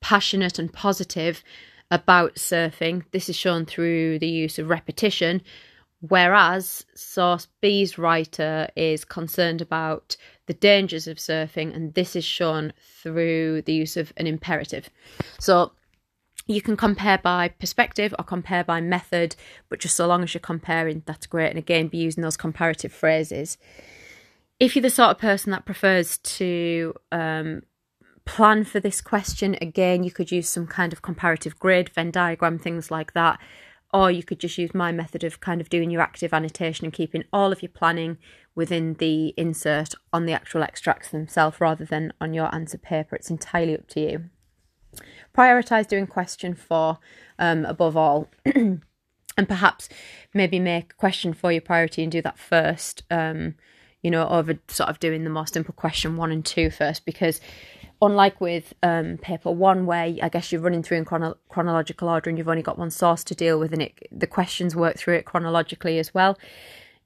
passionate 0.00 0.58
and 0.58 0.72
positive 0.72 1.42
about 1.90 2.36
surfing. 2.36 3.02
This 3.10 3.28
is 3.28 3.36
shown 3.36 3.66
through 3.66 4.18
the 4.20 4.28
use 4.28 4.58
of 4.58 4.68
repetition, 4.68 5.42
Whereas 6.00 6.86
Source 6.94 7.48
B's 7.60 7.98
writer 7.98 8.68
is 8.76 9.04
concerned 9.04 9.60
about 9.60 10.16
the 10.46 10.54
dangers 10.54 11.08
of 11.08 11.16
surfing, 11.16 11.74
and 11.74 11.94
this 11.94 12.14
is 12.14 12.24
shown 12.24 12.72
through 13.02 13.62
the 13.62 13.72
use 13.72 13.96
of 13.96 14.12
an 14.16 14.26
imperative. 14.26 14.90
So 15.40 15.72
you 16.46 16.62
can 16.62 16.76
compare 16.76 17.18
by 17.18 17.48
perspective 17.48 18.14
or 18.16 18.24
compare 18.24 18.62
by 18.62 18.80
method, 18.80 19.34
but 19.68 19.80
just 19.80 19.96
so 19.96 20.06
long 20.06 20.22
as 20.22 20.32
you're 20.32 20.40
comparing, 20.40 21.02
that's 21.04 21.26
great. 21.26 21.50
And 21.50 21.58
again, 21.58 21.88
be 21.88 21.98
using 21.98 22.22
those 22.22 22.36
comparative 22.36 22.92
phrases. 22.92 23.58
If 24.60 24.76
you're 24.76 24.82
the 24.82 24.90
sort 24.90 25.10
of 25.10 25.18
person 25.18 25.50
that 25.50 25.66
prefers 25.66 26.18
to 26.18 26.94
um, 27.10 27.62
plan 28.24 28.64
for 28.64 28.78
this 28.78 29.00
question, 29.00 29.56
again, 29.60 30.04
you 30.04 30.12
could 30.12 30.30
use 30.30 30.48
some 30.48 30.66
kind 30.68 30.92
of 30.92 31.02
comparative 31.02 31.58
grid, 31.58 31.88
Venn 31.88 32.12
diagram, 32.12 32.58
things 32.58 32.90
like 32.90 33.14
that 33.14 33.40
or 33.92 34.10
you 34.10 34.22
could 34.22 34.38
just 34.38 34.58
use 34.58 34.74
my 34.74 34.92
method 34.92 35.24
of 35.24 35.40
kind 35.40 35.60
of 35.60 35.70
doing 35.70 35.90
your 35.90 36.02
active 36.02 36.34
annotation 36.34 36.84
and 36.84 36.92
keeping 36.92 37.24
all 37.32 37.52
of 37.52 37.62
your 37.62 37.70
planning 37.70 38.18
within 38.54 38.94
the 38.94 39.28
insert 39.36 39.94
on 40.12 40.26
the 40.26 40.32
actual 40.32 40.62
extracts 40.62 41.10
themselves 41.10 41.60
rather 41.60 41.84
than 41.84 42.12
on 42.20 42.34
your 42.34 42.54
answer 42.54 42.76
paper. 42.78 43.16
It's 43.16 43.30
entirely 43.30 43.74
up 43.74 43.88
to 43.88 44.00
you. 44.00 44.24
Prioritize 45.36 45.86
doing 45.86 46.06
question 46.06 46.54
four 46.54 46.98
um, 47.38 47.64
above 47.64 47.96
all. 47.96 48.28
and 49.38 49.48
perhaps 49.48 49.88
maybe 50.34 50.58
make 50.58 50.96
question 50.96 51.32
four 51.32 51.52
your 51.52 51.60
priority 51.60 52.02
and 52.02 52.10
do 52.10 52.20
that 52.20 52.38
first, 52.38 53.04
um, 53.10 53.54
you 54.02 54.10
know, 54.10 54.28
over 54.28 54.58
sort 54.66 54.90
of 54.90 54.98
doing 54.98 55.22
the 55.22 55.30
more 55.30 55.46
simple 55.46 55.72
question 55.72 56.16
one 56.16 56.32
and 56.32 56.44
two 56.44 56.70
first, 56.70 57.06
because 57.06 57.40
unlike 58.00 58.40
with 58.40 58.74
um, 58.82 59.18
paper 59.18 59.50
one, 59.50 59.86
where 59.86 60.14
I 60.22 60.28
guess 60.28 60.52
you're 60.52 60.60
running 60.60 60.82
through 60.82 60.98
in 60.98 61.04
chrono- 61.04 61.38
chronological 61.48 62.08
order 62.08 62.30
and 62.30 62.38
you've 62.38 62.48
only 62.48 62.62
got 62.62 62.78
one 62.78 62.90
source 62.90 63.24
to 63.24 63.34
deal 63.34 63.58
with, 63.58 63.72
and 63.72 63.82
it 63.82 63.94
the 64.10 64.26
questions 64.26 64.76
work 64.76 64.96
through 64.96 65.14
it 65.14 65.24
chronologically 65.24 65.98
as 65.98 66.14
well. 66.14 66.38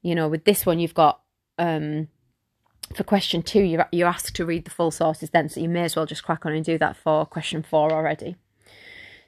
You 0.01 0.15
know, 0.15 0.27
with 0.27 0.45
this 0.45 0.65
one, 0.65 0.79
you've 0.79 0.93
got 0.93 1.21
um, 1.57 2.07
for 2.95 3.03
question 3.03 3.41
two, 3.41 3.61
you're 3.61 3.87
you're 3.91 4.07
asked 4.07 4.35
to 4.35 4.45
read 4.45 4.65
the 4.65 4.71
full 4.71 4.91
sources 4.91 5.29
then, 5.31 5.49
so 5.49 5.59
you 5.59 5.69
may 5.69 5.83
as 5.83 5.95
well 5.95 6.05
just 6.05 6.23
crack 6.23 6.45
on 6.45 6.53
and 6.53 6.65
do 6.65 6.77
that 6.77 6.97
for 6.97 7.25
question 7.25 7.63
four 7.63 7.91
already. 7.91 8.35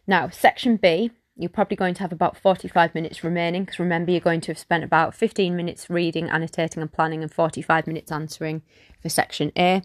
Now, 0.08 0.30
section 0.30 0.78
B, 0.78 1.12
you're 1.36 1.50
probably 1.50 1.76
going 1.76 1.96
to 1.96 2.02
have 2.02 2.12
about 2.12 2.38
45 2.38 2.94
minutes 2.94 3.24
remaining 3.24 3.64
because 3.64 3.80
remember, 3.80 4.12
you're 4.12 4.22
going 4.22 4.42
to 4.42 4.52
have 4.52 4.60
spent 4.60 4.84
about 4.84 5.16
15 5.16 5.56
minutes 5.56 5.90
reading, 5.90 6.30
annotating, 6.30 6.82
and 6.82 6.92
planning, 6.92 7.24
and 7.24 7.34
45 7.34 7.88
minutes 7.88 8.12
answering 8.12 8.62
for 9.02 9.10
section 9.10 9.52
A 9.58 9.82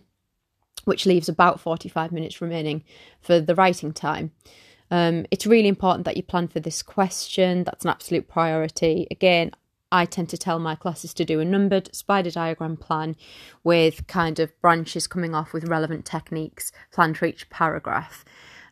which 0.84 1.06
leaves 1.06 1.28
about 1.28 1.60
45 1.60 2.12
minutes 2.12 2.40
remaining 2.40 2.84
for 3.20 3.40
the 3.40 3.54
writing 3.54 3.92
time. 3.92 4.32
Um, 4.90 5.26
it's 5.30 5.46
really 5.46 5.68
important 5.68 6.04
that 6.04 6.16
you 6.16 6.22
plan 6.22 6.48
for 6.48 6.60
this 6.60 6.82
question. 6.82 7.64
That's 7.64 7.84
an 7.84 7.90
absolute 7.90 8.28
priority. 8.28 9.06
Again, 9.10 9.52
I 9.92 10.04
tend 10.04 10.28
to 10.30 10.38
tell 10.38 10.58
my 10.58 10.74
classes 10.74 11.12
to 11.14 11.24
do 11.24 11.40
a 11.40 11.44
numbered 11.44 11.94
spider 11.94 12.30
diagram 12.30 12.76
plan 12.76 13.16
with 13.64 14.06
kind 14.06 14.38
of 14.38 14.58
branches 14.60 15.06
coming 15.06 15.34
off 15.34 15.52
with 15.52 15.68
relevant 15.68 16.04
techniques 16.04 16.70
planned 16.92 17.18
for 17.18 17.26
each 17.26 17.50
paragraph. 17.50 18.24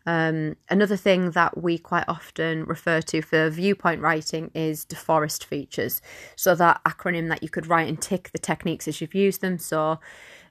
Um, 0.07 0.57
another 0.71 0.97
thing 0.97 1.33
that 1.33 1.61
we 1.63 1.77
quite 1.77 2.07
often 2.09 2.65
refer 2.65 3.03
to 3.03 3.21
for 3.21 3.51
viewpoint 3.51 4.01
writing 4.01 4.51
is 4.55 4.87
deforest 4.87 5.45
features. 5.45 6.01
So, 6.35 6.55
that 6.55 6.81
acronym 6.85 7.29
that 7.29 7.43
you 7.43 7.51
could 7.51 7.67
write 7.67 7.89
and 7.89 8.01
tick 8.01 8.31
the 8.33 8.39
techniques 8.39 8.89
as 8.89 9.01
you've 9.01 9.15
used 9.15 9.43
them. 9.43 9.59
So, 9.59 9.99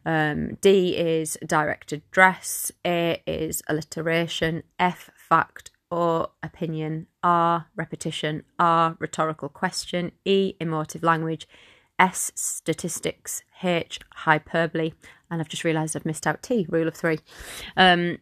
um, 0.08 0.56
D 0.62 0.96
is 0.96 1.38
direct 1.46 1.92
address, 1.92 2.72
A 2.86 3.22
is 3.28 3.62
alliteration, 3.68 4.64
F 4.80 5.10
fact 5.16 5.70
or 5.92 6.30
opinion, 6.42 7.08
R 7.22 7.68
repetition, 7.76 8.44
R 8.58 8.96
rhetorical 9.00 9.50
question, 9.50 10.14
E 10.24 10.54
emotive 10.62 11.04
language, 11.04 11.46
S 12.00 12.32
statistics, 12.36 13.44
H 13.62 14.00
hyperbole, 14.14 14.94
And 15.30 15.42
I've 15.42 15.50
just 15.50 15.66
realised 15.66 15.94
I've 15.98 16.06
missed 16.06 16.26
out 16.26 16.42
T, 16.42 16.66
rule 16.70 16.88
of 16.88 16.96
three. 16.96 17.20
Um, 17.76 18.20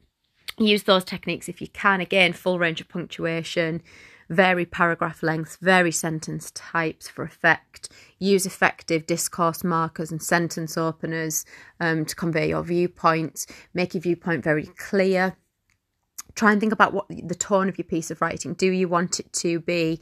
use 0.57 0.83
those 0.83 1.03
techniques 1.03 1.47
if 1.47 1.61
you 1.61 1.67
can. 1.67 2.01
Again, 2.01 2.33
full 2.33 2.57
range 2.57 2.81
of 2.81 2.89
punctuation, 2.89 3.83
vary 4.29 4.65
paragraph 4.65 5.21
lengths, 5.21 5.57
vary 5.61 5.91
sentence 5.91 6.51
types 6.51 7.07
for 7.07 7.23
effect, 7.23 7.89
use 8.19 8.45
effective 8.45 9.05
discourse 9.05 9.63
markers 9.63 10.11
and 10.11 10.21
sentence 10.21 10.77
openers 10.77 11.45
um, 11.79 12.05
to 12.05 12.15
convey 12.15 12.49
your 12.49 12.63
viewpoints, 12.63 13.47
make 13.73 13.93
your 13.93 14.01
viewpoint 14.01 14.43
very 14.43 14.65
clear. 14.77 15.35
Try 16.35 16.51
and 16.51 16.59
think 16.59 16.73
about 16.73 16.93
what 16.93 17.05
the 17.09 17.35
tone 17.35 17.69
of 17.69 17.77
your 17.77 17.85
piece 17.85 18.11
of 18.11 18.21
writing. 18.21 18.53
Do 18.53 18.67
you 18.67 18.87
want 18.87 19.19
it 19.19 19.31
to 19.33 19.59
be 19.61 20.01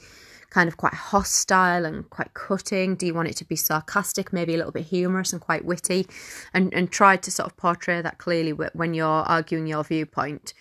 kind 0.49 0.67
of 0.67 0.77
quite 0.77 0.93
hostile 0.93 1.85
and 1.85 2.09
quite 2.09 2.33
cutting? 2.33 2.95
Do 2.95 3.05
you 3.05 3.13
want 3.13 3.27
it 3.27 3.35
to 3.37 3.45
be 3.45 3.55
sarcastic, 3.55 4.31
maybe 4.31 4.53
a 4.53 4.57
little 4.57 4.71
bit 4.71 4.85
humorous 4.85 5.31
and 5.33 5.41
quite 5.41 5.65
witty? 5.65 6.07
And 6.53 6.73
and 6.73 6.91
try 6.91 7.17
to 7.17 7.31
sort 7.31 7.47
of 7.51 7.57
portray 7.57 8.01
that 8.01 8.17
clearly 8.17 8.51
when 8.51 8.93
you're 8.93 9.07
arguing 9.07 9.67
your 9.67 9.83
viewpoint. 9.83 10.53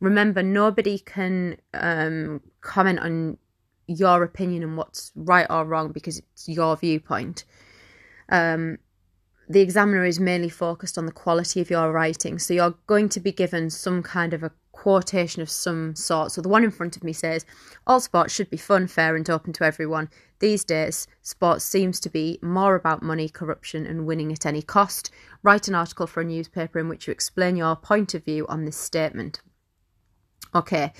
Remember, 0.00 0.42
nobody 0.42 0.98
can 0.98 1.58
um, 1.74 2.40
comment 2.60 2.98
on 2.98 3.38
your 3.86 4.22
opinion 4.22 4.62
and 4.62 4.76
what's 4.76 5.12
right 5.14 5.46
or 5.50 5.64
wrong 5.64 5.92
because 5.92 6.18
it's 6.18 6.48
your 6.48 6.76
viewpoint. 6.76 7.44
Um, 8.28 8.78
the 9.48 9.60
examiner 9.60 10.04
is 10.04 10.20
mainly 10.20 10.48
focused 10.48 10.96
on 10.96 11.06
the 11.06 11.12
quality 11.12 11.60
of 11.60 11.70
your 11.70 11.90
writing. 11.90 12.38
So 12.38 12.54
you're 12.54 12.76
going 12.86 13.08
to 13.08 13.20
be 13.20 13.32
given 13.32 13.68
some 13.68 14.00
kind 14.00 14.32
of 14.32 14.44
a 14.44 14.52
quotation 14.70 15.42
of 15.42 15.50
some 15.50 15.96
sort. 15.96 16.30
So 16.30 16.40
the 16.40 16.48
one 16.48 16.62
in 16.62 16.70
front 16.70 16.96
of 16.96 17.02
me 17.02 17.12
says, 17.12 17.44
All 17.84 17.98
sports 17.98 18.32
should 18.32 18.48
be 18.48 18.56
fun, 18.56 18.86
fair, 18.86 19.16
and 19.16 19.28
open 19.28 19.52
to 19.54 19.64
everyone. 19.64 20.08
These 20.38 20.64
days, 20.64 21.08
sports 21.20 21.64
seems 21.64 21.98
to 22.00 22.08
be 22.08 22.38
more 22.40 22.76
about 22.76 23.02
money, 23.02 23.28
corruption, 23.28 23.86
and 23.86 24.06
winning 24.06 24.32
at 24.32 24.46
any 24.46 24.62
cost. 24.62 25.10
Write 25.42 25.66
an 25.66 25.74
article 25.74 26.06
for 26.06 26.20
a 26.20 26.24
newspaper 26.24 26.78
in 26.78 26.88
which 26.88 27.08
you 27.08 27.12
explain 27.12 27.56
your 27.56 27.74
point 27.74 28.14
of 28.14 28.24
view 28.24 28.46
on 28.46 28.64
this 28.64 28.76
statement. 28.76 29.40
Okay, 30.54 30.92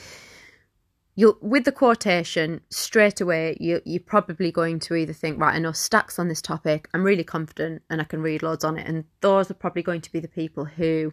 you 1.14 1.36
with 1.40 1.64
the 1.64 1.72
quotation 1.72 2.60
straight 2.70 3.20
away 3.20 3.56
you 3.60 3.80
you're 3.84 4.00
probably 4.00 4.50
going 4.52 4.78
to 4.78 4.94
either 4.94 5.12
think 5.12 5.40
right 5.40 5.54
I 5.54 5.58
know 5.58 5.72
stacks 5.72 6.18
on 6.18 6.28
this 6.28 6.42
topic. 6.42 6.88
I'm 6.94 7.02
really 7.02 7.24
confident 7.24 7.82
and 7.90 8.00
I 8.00 8.04
can 8.04 8.22
read 8.22 8.42
loads 8.42 8.64
on 8.64 8.78
it. 8.78 8.86
And 8.86 9.04
those 9.20 9.50
are 9.50 9.54
probably 9.54 9.82
going 9.82 10.00
to 10.02 10.12
be 10.12 10.20
the 10.20 10.28
people 10.28 10.64
who 10.64 11.12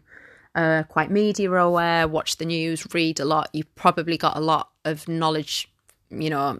are 0.56 0.84
quite 0.86 1.12
media 1.12 1.52
aware 1.52 2.08
watch 2.08 2.38
the 2.38 2.46
news 2.46 2.88
read 2.94 3.20
a 3.20 3.26
lot. 3.26 3.50
You've 3.54 3.74
probably 3.76 4.18
got 4.18 4.38
a 4.38 4.42
lot 4.42 4.70
of 4.86 5.08
knowledge 5.08 5.70
you 6.10 6.30
know 6.30 6.58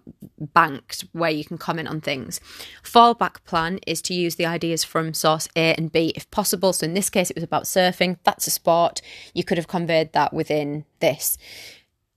banked 0.54 1.06
where 1.14 1.30
you 1.30 1.46
can 1.46 1.58
comment 1.58 1.88
on 1.88 2.02
things. 2.02 2.40
Fallback 2.84 3.44
plan 3.46 3.80
is 3.88 4.02
to 4.04 4.14
use 4.14 4.36
the 4.36 4.46
ideas 4.46 4.84
from 4.84 5.14
source 5.14 5.48
a 5.56 5.74
and 5.76 5.92
b 5.92 6.12
if 6.16 6.30
possible. 6.32 6.74
So 6.74 6.86
in 6.86 6.94
this 6.94 7.10
case 7.10 7.30
it 7.30 7.38
was 7.38 7.44
about 7.44 7.64
surfing. 7.64 8.18
That's 8.24 8.48
a 8.48 8.52
sport. 8.52 9.02
You 9.34 9.44
could 9.44 9.58
have 9.58 9.68
conveyed 9.68 10.14
that 10.14 10.34
within 10.34 10.86
this 11.00 11.38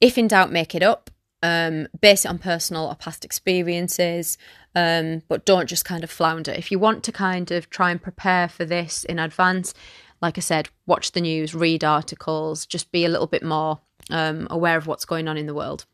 if 0.01 0.19
in 0.19 0.29
doubt, 0.29 0.53
make 0.53 0.75
it 0.75 0.83
up. 0.83 1.11
Um, 1.43 1.89
base 1.99 2.27
it 2.27 2.29
on 2.29 2.39
personal 2.39 2.85
or 2.85 2.95
past 2.95 3.25
experiences, 3.25 4.37
um, 4.75 5.23
but 5.27 5.47
don't 5.47 5.71
just 5.71 5.87
kind 5.87 6.05
of 6.05 6.11
flounder. 6.11 6.53
If 6.53 6.71
you 6.71 6.79
want 6.79 7.03
to 7.05 7.13
kind 7.13 7.51
of 7.51 7.71
try 7.71 7.91
and 7.91 8.03
prepare 8.03 8.47
for 8.47 8.67
this 8.67 9.05
in 9.05 9.19
advance, 9.19 9.73
like 10.21 10.37
I 10.37 10.43
said, 10.43 10.69
watch 10.85 11.13
the 11.13 11.23
news, 11.23 11.55
read 11.55 11.83
articles, 11.83 12.67
just 12.67 12.93
be 12.93 13.07
a 13.07 13.09
little 13.09 13.27
bit 13.27 13.43
more 13.43 13.81
um, 14.11 14.49
aware 14.51 14.77
of 14.77 14.87
what's 14.87 15.07
going 15.07 15.29
on 15.29 15.39
in 15.39 15.47
the 15.47 15.55
world. 15.55 15.87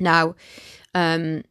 Now, 0.00 0.34
um, 0.94 1.44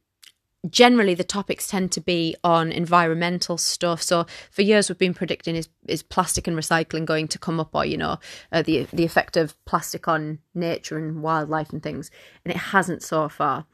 generally 0.69 1.15
the 1.15 1.23
topics 1.23 1.67
tend 1.67 1.91
to 1.91 2.01
be 2.01 2.35
on 2.43 2.71
environmental 2.71 3.57
stuff. 3.57 4.01
So 4.01 4.25
for 4.51 4.61
years 4.61 4.89
we've 4.89 4.97
been 4.97 5.13
predicting 5.13 5.55
is 5.55 5.69
is 5.87 6.03
plastic 6.03 6.47
and 6.47 6.57
recycling 6.57 7.05
going 7.05 7.27
to 7.29 7.39
come 7.39 7.59
up, 7.59 7.73
or 7.73 7.85
you 7.85 7.97
know 7.97 8.19
uh, 8.51 8.61
the 8.61 8.87
the 8.93 9.05
effect 9.05 9.37
of 9.37 9.63
plastic 9.65 10.07
on 10.07 10.39
nature 10.53 10.97
and 10.97 11.23
wildlife 11.23 11.71
and 11.71 11.81
things, 11.81 12.11
and 12.45 12.53
it 12.53 12.57
hasn't 12.57 13.01
so 13.03 13.27
far. 13.27 13.65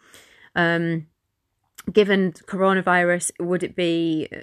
Um, 0.56 1.08
given 1.92 2.32
coronavirus, 2.32 3.32
would 3.40 3.64
it 3.64 3.76
be 3.76 4.28
uh, 4.32 4.42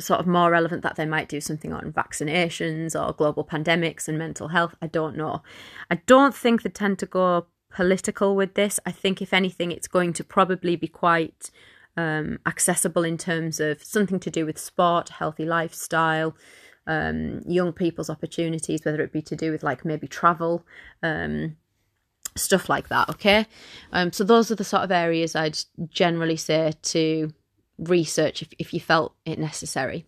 sort 0.00 0.20
of 0.20 0.26
more 0.26 0.50
relevant 0.50 0.82
that 0.82 0.96
they 0.96 1.06
might 1.06 1.28
do 1.28 1.40
something 1.40 1.72
on 1.72 1.92
vaccinations 1.92 2.98
or 3.00 3.12
global 3.12 3.44
pandemics 3.44 4.06
and 4.06 4.16
mental 4.16 4.48
health? 4.48 4.76
I 4.80 4.86
don't 4.86 5.16
know. 5.16 5.42
I 5.90 5.96
don't 6.06 6.34
think 6.34 6.62
they 6.62 6.70
tend 6.70 6.98
to 7.00 7.06
go 7.06 7.46
political 7.74 8.36
with 8.36 8.54
this. 8.54 8.80
I 8.86 8.92
think, 8.92 9.20
if 9.20 9.34
anything, 9.34 9.72
it's 9.72 9.88
going 9.88 10.12
to 10.14 10.24
probably 10.24 10.76
be 10.76 10.88
quite 10.88 11.50
um, 11.96 12.38
accessible 12.46 13.04
in 13.04 13.18
terms 13.18 13.60
of 13.60 13.82
something 13.82 14.20
to 14.20 14.30
do 14.30 14.46
with 14.46 14.58
sport, 14.58 15.08
healthy 15.10 15.44
lifestyle, 15.44 16.36
um, 16.86 17.40
young 17.46 17.72
people's 17.72 18.10
opportunities, 18.10 18.84
whether 18.84 19.02
it 19.02 19.12
be 19.12 19.22
to 19.22 19.36
do 19.36 19.50
with 19.50 19.62
like 19.62 19.84
maybe 19.84 20.06
travel, 20.06 20.64
um, 21.02 21.56
stuff 22.36 22.68
like 22.68 22.88
that. 22.88 23.08
Okay, 23.08 23.46
um, 23.92 24.12
so 24.12 24.24
those 24.24 24.50
are 24.50 24.56
the 24.56 24.64
sort 24.64 24.82
of 24.82 24.90
areas 24.90 25.36
I'd 25.36 25.58
generally 25.88 26.36
say 26.36 26.72
to 26.82 27.32
research 27.78 28.42
if, 28.42 28.48
if 28.58 28.74
you 28.74 28.80
felt 28.80 29.14
it 29.24 29.38
necessary. 29.38 30.04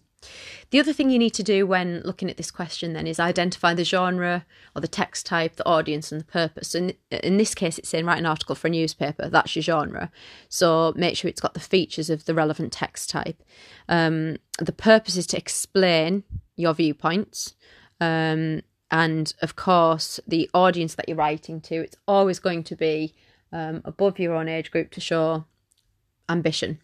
The 0.71 0.81
other 0.81 0.93
thing 0.93 1.11
you 1.11 1.19
need 1.19 1.35
to 1.35 1.43
do 1.43 1.67
when 1.67 2.01
looking 2.05 2.29
at 2.29 2.37
this 2.37 2.51
question 2.51 2.93
then 2.93 3.07
is 3.07 3.21
identify 3.21 3.75
the 3.75 3.85
genre 3.85 4.45
or 4.75 4.81
the 4.81 4.89
text 4.89 5.27
type, 5.27 5.57
the 5.57 5.67
audience, 5.67 6.11
and 6.11 6.21
the 6.21 6.25
purpose. 6.25 6.75
And 6.75 6.95
in 7.11 7.37
this 7.37 7.55
case, 7.55 7.79
it's 7.79 7.89
saying 7.89 8.05
write 8.05 8.19
an 8.19 8.27
article 8.27 8.55
for 8.55 8.67
a 8.67 8.71
newspaper. 8.71 9.29
That's 9.29 9.55
your 9.55 9.63
genre. 9.63 10.11
So 10.49 10.93
make 10.97 11.17
sure 11.17 11.29
it's 11.29 11.41
got 11.41 11.55
the 11.55 11.61
features 11.61 12.11
of 12.11 12.25
the 12.25 12.35
relevant 12.35 12.73
text 12.73 13.11
type. 13.11 13.43
Um, 13.89 14.39
the 14.59 14.73
purpose 14.73 15.17
is 15.17 15.27
to 15.29 15.37
explain 15.37 16.25
your 16.57 16.75
viewpoints. 16.75 17.55
Um, 18.01 18.63
and 18.91 19.33
of 19.43 19.57
course, 19.57 20.21
the 20.27 20.51
audience 20.53 20.95
that 20.95 21.09
you're 21.09 21.17
writing 21.17 21.61
to, 21.63 21.77
it's 21.77 21.97
always 22.09 22.39
going 22.39 22.65
to 22.65 22.77
be 22.77 23.15
um, 23.53 23.83
above 23.85 24.19
your 24.19 24.35
own 24.35 24.49
age 24.49 24.71
group 24.71 24.91
to 24.93 25.01
show 25.01 25.45
ambition. 26.29 26.81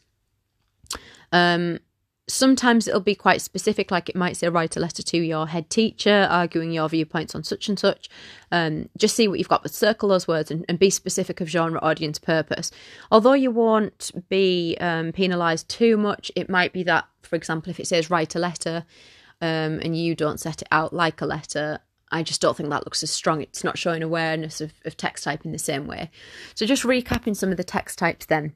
Um, 1.32 1.80
sometimes 2.28 2.86
it'll 2.86 3.00
be 3.00 3.14
quite 3.14 3.40
specific, 3.40 3.90
like 3.90 4.08
it 4.08 4.16
might 4.16 4.36
say 4.36 4.48
write 4.48 4.76
a 4.76 4.80
letter 4.80 5.02
to 5.02 5.18
your 5.18 5.48
head 5.48 5.68
teacher, 5.68 6.28
arguing 6.30 6.72
your 6.72 6.88
viewpoints 6.88 7.34
on 7.34 7.42
such 7.42 7.68
and 7.68 7.78
such. 7.78 8.08
Um, 8.50 8.88
just 8.96 9.16
see 9.16 9.28
what 9.28 9.38
you've 9.38 9.48
got, 9.48 9.62
but 9.62 9.72
circle 9.72 10.08
those 10.08 10.28
words 10.28 10.50
and, 10.50 10.64
and, 10.68 10.78
be 10.78 10.90
specific 10.90 11.40
of 11.40 11.48
genre, 11.48 11.80
audience, 11.82 12.18
purpose. 12.18 12.70
Although 13.10 13.32
you 13.34 13.50
won't 13.50 14.10
be 14.28 14.76
um, 14.80 15.12
penalised 15.12 15.68
too 15.68 15.96
much, 15.96 16.30
it 16.36 16.48
might 16.48 16.72
be 16.72 16.82
that, 16.84 17.06
for 17.22 17.36
example, 17.36 17.70
if 17.70 17.80
it 17.80 17.86
says 17.86 18.10
write 18.10 18.34
a 18.34 18.38
letter 18.38 18.84
um, 19.40 19.80
and 19.82 19.96
you 19.96 20.14
don't 20.14 20.40
set 20.40 20.62
it 20.62 20.68
out 20.70 20.92
like 20.92 21.20
a 21.20 21.26
letter, 21.26 21.80
I 22.12 22.22
just 22.22 22.40
don't 22.40 22.56
think 22.56 22.68
that 22.70 22.84
looks 22.84 23.02
as 23.02 23.10
strong. 23.10 23.40
It's 23.40 23.64
not 23.64 23.78
showing 23.78 24.02
awareness 24.02 24.60
of, 24.60 24.72
of 24.84 24.96
text 24.96 25.24
type 25.24 25.44
in 25.44 25.52
the 25.52 25.58
same 25.58 25.86
way. 25.86 26.10
So 26.54 26.66
just 26.66 26.84
recapping 26.84 27.34
some 27.34 27.50
of 27.50 27.56
the 27.56 27.64
text 27.64 27.98
types 27.98 28.26
then 28.26 28.54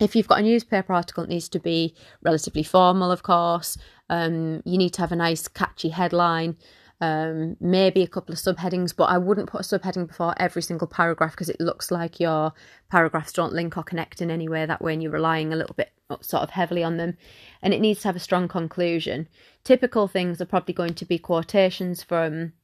if 0.00 0.16
you've 0.16 0.28
got 0.28 0.40
a 0.40 0.42
newspaper 0.42 0.92
article, 0.92 1.24
it 1.24 1.30
needs 1.30 1.48
to 1.50 1.60
be 1.60 1.94
relatively 2.22 2.62
formal, 2.62 3.10
of 3.10 3.22
course. 3.22 3.76
Um, 4.08 4.62
you 4.64 4.78
need 4.78 4.94
to 4.94 5.02
have 5.02 5.12
a 5.12 5.16
nice, 5.16 5.46
catchy 5.46 5.90
headline, 5.90 6.56
um, 7.00 7.56
maybe 7.60 8.02
a 8.02 8.08
couple 8.08 8.32
of 8.32 8.38
subheadings, 8.38 8.96
but 8.96 9.04
I 9.04 9.18
wouldn't 9.18 9.50
put 9.50 9.60
a 9.60 9.78
subheading 9.78 10.08
before 10.08 10.34
every 10.38 10.62
single 10.62 10.88
paragraph 10.88 11.32
because 11.32 11.50
it 11.50 11.60
looks 11.60 11.90
like 11.90 12.18
your 12.18 12.52
paragraphs 12.90 13.32
don't 13.32 13.52
link 13.52 13.76
or 13.76 13.82
connect 13.82 14.20
in 14.20 14.30
any 14.30 14.48
way 14.48 14.64
that 14.66 14.82
way, 14.82 14.94
and 14.94 15.02
you're 15.02 15.12
relying 15.12 15.52
a 15.52 15.56
little 15.56 15.74
bit 15.74 15.92
sort 16.22 16.42
of 16.42 16.50
heavily 16.50 16.82
on 16.82 16.96
them. 16.96 17.16
And 17.62 17.72
it 17.72 17.80
needs 17.80 18.00
to 18.00 18.08
have 18.08 18.16
a 18.16 18.20
strong 18.20 18.48
conclusion. 18.48 19.28
Typical 19.64 20.08
things 20.08 20.40
are 20.40 20.46
probably 20.46 20.74
going 20.74 20.94
to 20.94 21.04
be 21.04 21.18
quotations 21.18 22.02
from 22.02 22.54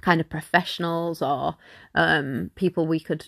kind 0.00 0.20
of 0.20 0.30
professionals 0.30 1.20
or 1.20 1.56
um, 1.94 2.50
people 2.54 2.86
we 2.86 3.00
could 3.00 3.26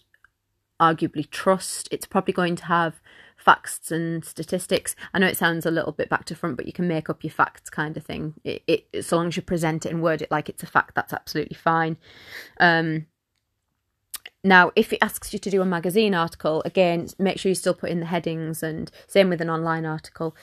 arguably 0.80 1.28
trust. 1.30 1.88
It's 1.90 2.06
probably 2.06 2.32
going 2.32 2.56
to 2.56 2.64
have 2.66 3.00
facts 3.42 3.90
and 3.90 4.24
statistics. 4.24 4.94
I 5.12 5.18
know 5.18 5.26
it 5.26 5.36
sounds 5.36 5.66
a 5.66 5.70
little 5.70 5.92
bit 5.92 6.08
back 6.08 6.24
to 6.26 6.34
front, 6.34 6.56
but 6.56 6.66
you 6.66 6.72
can 6.72 6.86
make 6.86 7.10
up 7.10 7.24
your 7.24 7.32
facts 7.32 7.68
kind 7.70 7.96
of 7.96 8.04
thing. 8.04 8.34
It, 8.44 8.62
it 8.66 9.04
so 9.04 9.16
long 9.16 9.28
as 9.28 9.36
you 9.36 9.42
present 9.42 9.84
it 9.84 9.90
and 9.90 10.02
word 10.02 10.22
it 10.22 10.30
like 10.30 10.48
it's 10.48 10.62
a 10.62 10.66
fact, 10.66 10.94
that's 10.94 11.12
absolutely 11.12 11.56
fine. 11.56 11.96
Um, 12.60 13.06
now, 14.44 14.72
if 14.74 14.92
it 14.92 14.98
asks 15.02 15.32
you 15.32 15.38
to 15.38 15.50
do 15.50 15.62
a 15.62 15.64
magazine 15.64 16.14
article, 16.14 16.62
again, 16.64 17.08
make 17.18 17.38
sure 17.38 17.48
you 17.48 17.54
still 17.54 17.74
put 17.74 17.90
in 17.90 18.00
the 18.00 18.06
headings 18.06 18.62
and 18.62 18.90
same 19.06 19.28
with 19.28 19.40
an 19.40 19.50
online 19.50 19.84
article 19.84 20.34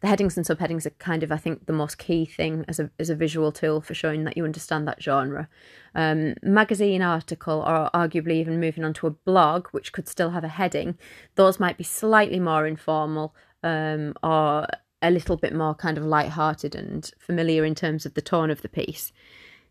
the 0.00 0.06
headings 0.06 0.36
and 0.36 0.46
subheadings 0.46 0.86
are 0.86 0.90
kind 0.90 1.22
of, 1.22 1.32
I 1.32 1.36
think, 1.36 1.66
the 1.66 1.72
most 1.72 1.98
key 1.98 2.24
thing 2.24 2.64
as 2.68 2.78
a 2.78 2.90
as 2.98 3.10
a 3.10 3.16
visual 3.16 3.50
tool 3.52 3.80
for 3.80 3.94
showing 3.94 4.24
that 4.24 4.36
you 4.36 4.44
understand 4.44 4.86
that 4.86 5.02
genre. 5.02 5.48
Um, 5.94 6.34
magazine 6.42 7.02
article, 7.02 7.64
or 7.66 7.90
arguably 7.92 8.34
even 8.34 8.60
moving 8.60 8.84
on 8.84 8.94
to 8.94 9.06
a 9.06 9.10
blog, 9.10 9.68
which 9.68 9.92
could 9.92 10.08
still 10.08 10.30
have 10.30 10.44
a 10.44 10.48
heading, 10.48 10.96
those 11.34 11.58
might 11.58 11.76
be 11.76 11.84
slightly 11.84 12.38
more 12.38 12.66
informal 12.66 13.34
um, 13.62 14.14
or 14.22 14.66
a 15.02 15.10
little 15.10 15.36
bit 15.36 15.54
more 15.54 15.74
kind 15.74 15.96
of 15.98 16.04
light-hearted 16.04 16.74
and 16.74 17.10
familiar 17.18 17.64
in 17.64 17.74
terms 17.74 18.04
of 18.04 18.14
the 18.14 18.22
tone 18.22 18.50
of 18.50 18.62
the 18.62 18.68
piece. 18.68 19.12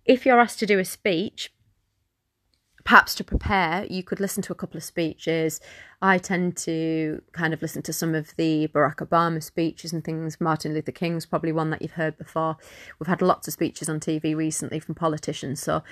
If 0.06 0.26
you're 0.26 0.40
asked 0.40 0.60
to 0.60 0.66
do 0.66 0.80
a 0.80 0.86
speech, 0.86 1.52
perhaps 2.88 3.14
to 3.14 3.22
prepare, 3.22 3.86
you 3.90 4.02
could 4.02 4.22
listen 4.22 4.42
to 4.42 4.54
a 4.54 4.56
couple 4.56 4.78
of 4.78 4.84
speeches. 4.84 5.60
I 6.02 6.18
tend 6.18 6.56
to 6.60 7.22
kind 7.34 7.54
of 7.54 7.62
listen 7.62 7.82
to 7.82 7.92
some 7.92 8.16
of 8.16 8.34
the 8.38 8.70
Barack 8.70 9.06
Obama 9.06 9.44
speeches 9.44 9.92
and 9.92 10.06
things. 10.06 10.40
Martin 10.40 10.74
Luther 10.74 10.94
King's 10.94 11.26
probably 11.26 11.52
one 11.52 11.70
that 11.72 11.82
you've 11.82 11.92
heard 11.92 12.18
before. 12.18 12.56
We've 12.98 13.10
had 13.10 13.22
lots 13.22 13.46
of 13.46 13.54
speeches 13.54 13.90
on 13.90 14.00
TV 14.00 14.34
recently 14.34 14.80
from 14.80 14.96
politicians. 14.96 15.62
So 15.62 15.84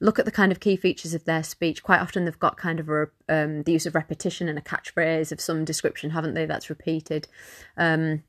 look 0.00 0.18
at 0.18 0.24
the 0.24 0.30
kind 0.30 0.50
of 0.50 0.58
key 0.58 0.76
features 0.76 1.12
of 1.12 1.26
their 1.26 1.42
speech. 1.42 1.82
Quite 1.82 2.00
often 2.00 2.24
they've 2.24 2.38
got 2.38 2.56
kind 2.56 2.80
of 2.80 2.88
a, 2.88 3.08
um, 3.28 3.64
the 3.64 3.72
use 3.72 3.84
of 3.84 3.94
repetition 3.94 4.48
and 4.48 4.58
a 4.58 4.62
catchphrase 4.62 5.30
of 5.30 5.42
some 5.42 5.66
description, 5.66 6.08
haven't 6.08 6.32
they? 6.32 6.46
That's 6.46 6.70
repeated. 6.70 7.28
Um, 7.76 8.22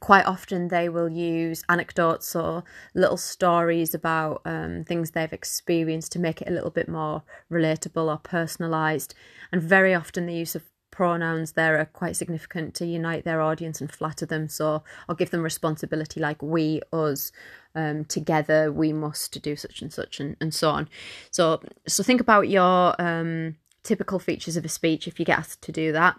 quite 0.00 0.26
often 0.26 0.68
they 0.68 0.88
will 0.88 1.08
use 1.08 1.64
anecdotes 1.68 2.34
or 2.34 2.64
little 2.94 3.16
stories 3.16 3.94
about 3.94 4.42
um, 4.44 4.84
things 4.84 5.10
they've 5.10 5.32
experienced 5.32 6.12
to 6.12 6.18
make 6.18 6.42
it 6.42 6.48
a 6.48 6.52
little 6.52 6.70
bit 6.70 6.88
more 6.88 7.22
relatable 7.50 8.10
or 8.10 8.18
personalized. 8.18 9.14
And 9.52 9.62
very 9.62 9.94
often 9.94 10.26
the 10.26 10.34
use 10.34 10.54
of 10.54 10.64
pronouns 10.90 11.52
there 11.52 11.78
are 11.78 11.84
quite 11.84 12.16
significant 12.16 12.74
to 12.74 12.86
unite 12.86 13.24
their 13.24 13.40
audience 13.40 13.80
and 13.80 13.92
flatter 13.92 14.26
them. 14.26 14.48
So 14.48 14.82
or 15.08 15.14
give 15.14 15.30
them 15.30 15.42
responsibility 15.42 16.20
like 16.20 16.42
we 16.42 16.80
us 16.92 17.32
um, 17.74 18.04
together 18.06 18.72
we 18.72 18.92
must 18.92 19.40
do 19.42 19.56
such 19.56 19.82
and 19.82 19.92
such 19.92 20.20
and, 20.20 20.36
and 20.40 20.54
so 20.54 20.70
on. 20.70 20.88
So 21.30 21.60
so 21.86 22.02
think 22.02 22.20
about 22.20 22.48
your 22.48 23.00
um, 23.00 23.56
typical 23.82 24.18
features 24.18 24.56
of 24.56 24.64
a 24.64 24.68
speech 24.68 25.06
if 25.06 25.20
you 25.20 25.26
get 25.26 25.38
asked 25.38 25.62
to 25.62 25.72
do 25.72 25.92
that 25.92 26.18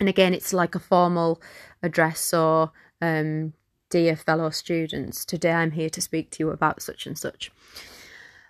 and 0.00 0.08
again, 0.08 0.34
it's 0.34 0.52
like 0.52 0.74
a 0.74 0.80
formal 0.80 1.40
address 1.82 2.32
or, 2.34 2.72
um, 3.00 3.52
dear 3.90 4.16
fellow 4.16 4.50
students, 4.50 5.24
today 5.24 5.52
I'm 5.52 5.70
here 5.72 5.90
to 5.90 6.00
speak 6.00 6.30
to 6.30 6.42
you 6.42 6.50
about 6.50 6.82
such 6.82 7.06
and 7.06 7.16
such. 7.16 7.52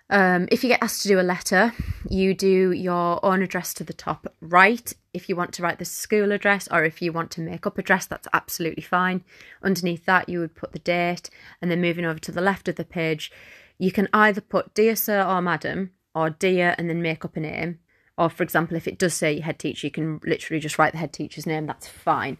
Um, 0.09 0.47
if 0.51 0.63
you 0.63 0.69
get 0.69 0.83
asked 0.83 1.01
to 1.03 1.07
do 1.07 1.19
a 1.19 1.21
letter, 1.21 1.73
you 2.09 2.33
do 2.33 2.71
your 2.71 3.23
own 3.25 3.41
address 3.41 3.73
to 3.75 3.83
the 3.83 3.93
top 3.93 4.31
right. 4.39 4.93
If 5.13 5.29
you 5.29 5.35
want 5.35 5.53
to 5.53 5.63
write 5.63 5.79
the 5.79 5.85
school 5.85 6.31
address 6.31 6.67
or 6.71 6.83
if 6.83 7.01
you 7.01 7.11
want 7.11 7.31
to 7.31 7.41
make 7.41 7.65
up 7.65 7.77
address, 7.77 8.05
that's 8.05 8.27
absolutely 8.33 8.83
fine. 8.83 9.23
Underneath 9.63 10.05
that, 10.05 10.29
you 10.29 10.39
would 10.39 10.55
put 10.55 10.73
the 10.73 10.79
date 10.79 11.29
and 11.61 11.71
then 11.71 11.81
moving 11.81 12.05
over 12.05 12.19
to 12.19 12.31
the 12.31 12.41
left 12.41 12.67
of 12.67 12.75
the 12.75 12.85
page, 12.85 13.31
you 13.77 13.91
can 13.91 14.07
either 14.13 14.41
put 14.41 14.73
Dear 14.73 14.95
Sir 14.95 15.23
or 15.23 15.41
Madam 15.41 15.91
or 16.13 16.29
Dear 16.29 16.75
and 16.77 16.89
then 16.89 17.01
make 17.01 17.25
up 17.25 17.35
a 17.35 17.39
name. 17.39 17.79
Or, 18.17 18.29
for 18.29 18.43
example, 18.43 18.77
if 18.77 18.87
it 18.87 18.97
does 18.97 19.13
say 19.13 19.39
head 19.39 19.59
teacher, 19.59 19.87
you 19.87 19.91
can 19.91 20.21
literally 20.23 20.59
just 20.59 20.79
write 20.79 20.93
the 20.93 20.99
head 20.99 21.13
teacher's 21.13 21.45
name. 21.45 21.65
That's 21.65 21.87
fine. 21.87 22.37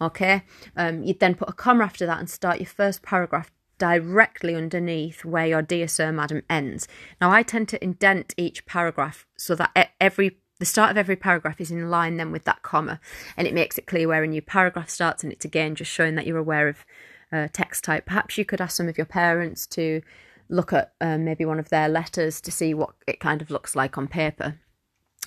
Okay. 0.00 0.42
Um, 0.76 1.02
you'd 1.02 1.20
then 1.20 1.34
put 1.34 1.48
a 1.48 1.52
comma 1.52 1.84
after 1.84 2.06
that 2.06 2.18
and 2.18 2.30
start 2.30 2.58
your 2.58 2.66
first 2.66 3.02
paragraph 3.02 3.50
directly 3.78 4.54
underneath 4.54 5.24
where 5.24 5.46
your 5.46 5.62
dear 5.62 5.86
sir, 5.88 6.12
madam 6.12 6.42
ends. 6.48 6.88
Now, 7.20 7.30
I 7.30 7.42
tend 7.42 7.68
to 7.68 7.82
indent 7.82 8.34
each 8.36 8.66
paragraph 8.66 9.26
so 9.36 9.54
that 9.54 9.92
every 10.00 10.38
the 10.58 10.64
start 10.64 10.90
of 10.90 10.96
every 10.96 11.14
paragraph 11.14 11.60
is 11.60 11.70
in 11.70 11.88
line 11.88 12.16
then 12.16 12.32
with 12.32 12.42
that 12.42 12.62
comma, 12.62 12.98
and 13.36 13.46
it 13.46 13.54
makes 13.54 13.78
it 13.78 13.86
clear 13.86 14.08
where 14.08 14.24
a 14.24 14.26
new 14.26 14.42
paragraph 14.42 14.90
starts. 14.90 15.22
And 15.22 15.32
it's 15.32 15.44
again 15.44 15.76
just 15.76 15.90
showing 15.90 16.16
that 16.16 16.26
you're 16.26 16.36
aware 16.36 16.68
of 16.68 16.84
uh, 17.32 17.46
text 17.52 17.84
type. 17.84 18.06
Perhaps 18.06 18.36
you 18.36 18.44
could 18.44 18.60
ask 18.60 18.76
some 18.76 18.88
of 18.88 18.98
your 18.98 19.06
parents 19.06 19.66
to 19.68 20.02
look 20.48 20.72
at 20.72 20.94
um, 21.00 21.24
maybe 21.24 21.44
one 21.44 21.60
of 21.60 21.68
their 21.68 21.88
letters 21.88 22.40
to 22.40 22.50
see 22.50 22.74
what 22.74 22.90
it 23.06 23.20
kind 23.20 23.40
of 23.40 23.50
looks 23.50 23.76
like 23.76 23.96
on 23.96 24.08
paper. 24.08 24.58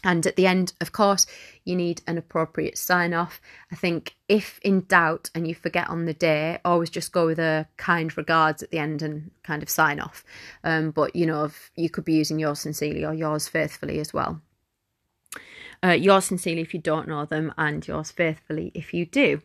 And 0.03 0.25
at 0.25 0.35
the 0.35 0.47
end, 0.47 0.73
of 0.81 0.91
course, 0.91 1.27
you 1.63 1.75
need 1.75 2.01
an 2.07 2.17
appropriate 2.17 2.77
sign 2.77 3.13
off. 3.13 3.39
I 3.71 3.75
think 3.75 4.15
if 4.27 4.59
in 4.63 4.81
doubt 4.81 5.29
and 5.35 5.47
you 5.47 5.53
forget 5.53 5.89
on 5.89 6.05
the 6.05 6.13
day, 6.13 6.59
always 6.65 6.89
just 6.89 7.11
go 7.11 7.27
with 7.27 7.39
a 7.39 7.67
kind 7.77 8.15
regards 8.17 8.63
at 8.63 8.71
the 8.71 8.79
end 8.79 9.01
and 9.01 9.29
kind 9.43 9.61
of 9.61 9.69
sign 9.69 9.99
off. 9.99 10.23
Um, 10.63 10.91
but 10.91 11.15
you 11.15 11.25
know, 11.25 11.51
you 11.75 11.89
could 11.89 12.05
be 12.05 12.13
using 12.13 12.39
yours 12.39 12.61
sincerely 12.61 13.05
or 13.05 13.13
yours 13.13 13.47
faithfully 13.47 13.99
as 13.99 14.13
well. 14.13 14.41
Uh, 15.83 15.89
yours 15.89 16.25
sincerely 16.25 16.61
if 16.61 16.73
you 16.73 16.79
don't 16.79 17.07
know 17.07 17.25
them, 17.25 17.53
and 17.57 17.87
yours 17.87 18.11
faithfully 18.11 18.71
if 18.73 18.93
you 18.93 19.05
do. 19.05 19.41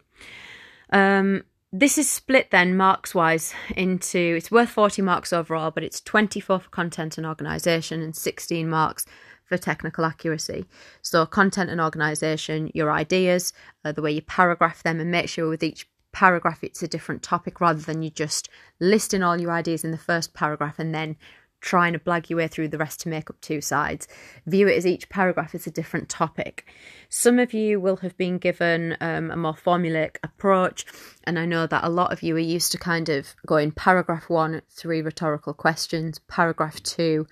Um, 0.90 1.45
this 1.73 1.99
is 1.99 2.09
split 2.09 2.51
then 2.51 2.77
marks 2.77 3.14
wise 3.14 3.53
into 3.77 4.19
it's 4.19 4.51
worth 4.51 4.71
40 4.71 5.03
marks 5.03 5.33
overall, 5.33 5.71
but 5.71 5.83
it's 5.83 6.01
24 6.01 6.61
for 6.61 6.69
content 6.71 7.19
and 7.19 7.27
organisation 7.27 8.03
and 8.03 8.14
16 8.14 8.69
marks 8.69 9.05
for 9.46 9.56
technical 9.56 10.04
accuracy. 10.04 10.66
So, 11.02 11.24
content 11.24 11.70
and 11.70 11.80
organisation, 11.80 12.70
your 12.74 12.92
ideas, 12.92 13.52
uh, 13.85 13.92
the 13.92 14.02
way 14.02 14.12
you 14.12 14.22
paragraph 14.22 14.82
them, 14.82 15.00
and 15.00 15.11
make 15.11 15.28
sure 15.28 15.48
with 15.48 15.62
each 15.62 15.88
paragraph 16.12 16.64
it's 16.64 16.82
a 16.82 16.88
different 16.88 17.22
topic 17.22 17.61
rather 17.61 17.80
than 17.80 18.02
you 18.02 18.09
just 18.09 18.48
listing 18.80 19.22
all 19.22 19.38
your 19.38 19.52
ideas 19.52 19.85
in 19.85 19.90
the 19.90 19.98
first 19.98 20.32
paragraph 20.32 20.78
and 20.78 20.94
then 20.94 21.14
trying 21.61 21.92
to 21.92 21.98
blag 21.98 22.30
your 22.30 22.38
way 22.38 22.48
through 22.48 22.68
the 22.68 22.78
rest 22.78 23.00
to 23.00 23.09
make 23.09 23.28
up 23.28 23.40
two 23.40 23.61
sides. 23.61 24.06
View 24.46 24.68
it 24.68 24.76
as 24.76 24.87
each 24.87 25.09
paragraph 25.09 25.54
is 25.54 25.66
a 25.66 25.70
different 25.70 26.09
topic. 26.09 26.64
Some 27.09 27.38
of 27.38 27.52
you 27.52 27.80
will 27.80 27.96
have 27.96 28.16
been 28.16 28.38
given 28.38 28.96
um, 29.00 29.30
a 29.30 29.37
more 29.37 29.54
formulaic 29.54 30.16
approach, 30.22 30.87
and 31.24 31.38
I 31.38 31.44
know 31.44 31.66
that 31.66 31.85
a 31.85 31.88
lot 31.88 32.12
of 32.12 32.22
you 32.22 32.37
are 32.37 32.38
used 32.38 32.72
to 32.72 32.78
kind 32.78 33.09
of 33.09 33.35
going 33.46 33.72
paragraph 33.72 34.28
one, 34.28 34.62
three 34.70 35.02
rhetorical 35.02 35.54
questions, 35.54 36.18
paragraph 36.28 36.82
two, 36.82 37.26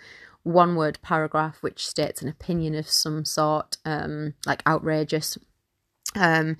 one 0.44 0.76
word 0.76 0.98
paragraph 1.02 1.58
which 1.62 1.86
states 1.86 2.22
an 2.22 2.28
opinion 2.28 2.74
of 2.74 2.88
some 2.88 3.24
sort, 3.24 3.78
um, 3.84 4.34
like 4.46 4.62
outrageous. 4.66 5.36
Um, 6.14 6.56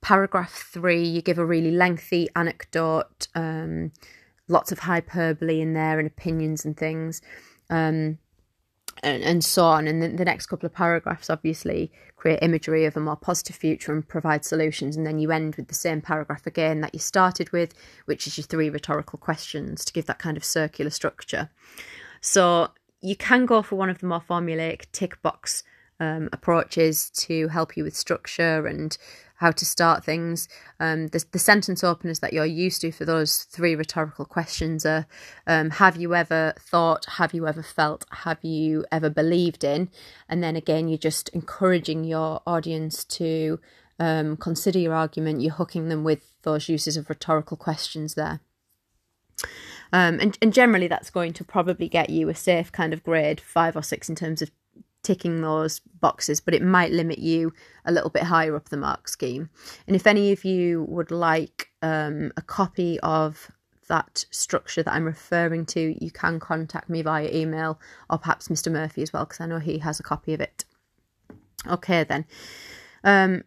paragraph 0.00 0.68
three, 0.72 1.02
you 1.02 1.22
give 1.22 1.38
a 1.38 1.44
really 1.44 1.70
lengthy 1.70 2.28
anecdote, 2.36 3.26
um, 3.34 3.92
lots 4.48 4.70
of 4.70 4.80
hyperbole 4.80 5.60
in 5.60 5.72
there 5.72 5.98
and 5.98 6.06
opinions 6.06 6.64
and 6.64 6.76
things, 6.76 7.22
um, 7.70 8.18
and, 9.02 9.22
and 9.22 9.42
so 9.42 9.64
on. 9.64 9.88
And 9.88 10.02
then 10.02 10.16
the 10.16 10.24
next 10.24 10.46
couple 10.46 10.66
of 10.66 10.74
paragraphs 10.74 11.30
obviously 11.30 11.90
create 12.16 12.40
imagery 12.42 12.84
of 12.84 12.96
a 12.96 13.00
more 13.00 13.16
positive 13.16 13.56
future 13.56 13.92
and 13.92 14.06
provide 14.06 14.44
solutions. 14.44 14.96
And 14.96 15.06
then 15.06 15.18
you 15.18 15.32
end 15.32 15.56
with 15.56 15.68
the 15.68 15.74
same 15.74 16.02
paragraph 16.02 16.46
again 16.46 16.82
that 16.82 16.92
you 16.92 17.00
started 17.00 17.50
with, 17.50 17.72
which 18.04 18.26
is 18.26 18.36
your 18.36 18.44
three 18.44 18.68
rhetorical 18.68 19.18
questions 19.18 19.84
to 19.86 19.92
give 19.92 20.06
that 20.06 20.18
kind 20.18 20.36
of 20.36 20.44
circular 20.44 20.90
structure. 20.90 21.48
So 22.20 22.68
you 23.02 23.16
can 23.16 23.46
go 23.46 23.62
for 23.62 23.76
one 23.76 23.90
of 23.90 23.98
the 23.98 24.06
more 24.06 24.22
formulaic 24.26 24.86
tick 24.92 25.20
box 25.22 25.62
um, 26.00 26.28
approaches 26.32 27.10
to 27.10 27.48
help 27.48 27.76
you 27.76 27.84
with 27.84 27.94
structure 27.94 28.66
and 28.66 28.96
how 29.36 29.50
to 29.50 29.64
start 29.64 30.04
things. 30.04 30.48
Um, 30.78 31.08
the, 31.08 31.24
the, 31.32 31.38
sentence 31.38 31.82
openers 31.82 32.20
that 32.20 32.32
you're 32.32 32.46
used 32.46 32.80
to 32.82 32.92
for 32.92 33.04
those 33.04 33.42
three 33.42 33.74
rhetorical 33.74 34.24
questions 34.24 34.86
are 34.86 35.06
um, 35.48 35.70
Have 35.70 35.96
you 35.96 36.14
ever 36.14 36.54
thought? 36.60 37.06
Have 37.16 37.34
you 37.34 37.48
ever 37.48 37.62
felt? 37.62 38.04
Have 38.10 38.42
you 38.42 38.84
ever 38.92 39.10
believed 39.10 39.64
in? 39.64 39.90
And 40.28 40.42
then 40.44 40.54
again, 40.54 40.88
you're 40.88 40.96
just 40.96 41.28
encouraging 41.30 42.04
your 42.04 42.40
audience 42.46 43.04
to 43.04 43.58
um, 43.98 44.36
consider 44.36 44.78
your 44.78 44.94
argument. 44.94 45.40
You're 45.40 45.54
hooking 45.54 45.88
them 45.88 46.04
with 46.04 46.22
those 46.42 46.68
uses 46.68 46.96
of 46.96 47.08
rhetorical 47.08 47.56
questions 47.56 48.14
there. 48.14 48.40
Um, 49.92 50.18
and, 50.20 50.38
and 50.40 50.52
generally, 50.52 50.88
that's 50.88 51.10
going 51.10 51.32
to 51.34 51.44
probably 51.44 51.88
get 51.88 52.10
you 52.10 52.28
a 52.28 52.34
safe 52.34 52.72
kind 52.72 52.92
of 52.92 53.02
grade, 53.02 53.40
five 53.40 53.76
or 53.76 53.82
six 53.82 54.08
in 54.08 54.14
terms 54.14 54.42
of 54.42 54.50
ticking 55.02 55.40
those 55.42 55.80
boxes, 56.00 56.40
but 56.40 56.54
it 56.54 56.62
might 56.62 56.92
limit 56.92 57.18
you 57.18 57.52
a 57.84 57.92
little 57.92 58.10
bit 58.10 58.22
higher 58.22 58.54
up 58.56 58.68
the 58.68 58.76
mark 58.76 59.08
scheme. 59.08 59.50
And 59.86 59.96
if 59.96 60.06
any 60.06 60.32
of 60.32 60.44
you 60.44 60.84
would 60.88 61.10
like 61.10 61.70
um, 61.82 62.32
a 62.36 62.42
copy 62.42 63.00
of 63.00 63.50
that 63.88 64.24
structure 64.30 64.82
that 64.82 64.94
I'm 64.94 65.04
referring 65.04 65.66
to, 65.66 65.96
you 66.02 66.10
can 66.10 66.40
contact 66.40 66.88
me 66.88 67.02
via 67.02 67.28
email 67.32 67.80
or 68.08 68.18
perhaps 68.18 68.48
Mr. 68.48 68.70
Murphy 68.70 69.02
as 69.02 69.12
well, 69.12 69.24
because 69.24 69.40
I 69.40 69.46
know 69.46 69.58
he 69.58 69.78
has 69.78 70.00
a 70.00 70.04
copy 70.04 70.34
of 70.34 70.40
it. 70.40 70.64
Okay, 71.68 72.04
then. 72.04 72.24
Um, 73.04 73.42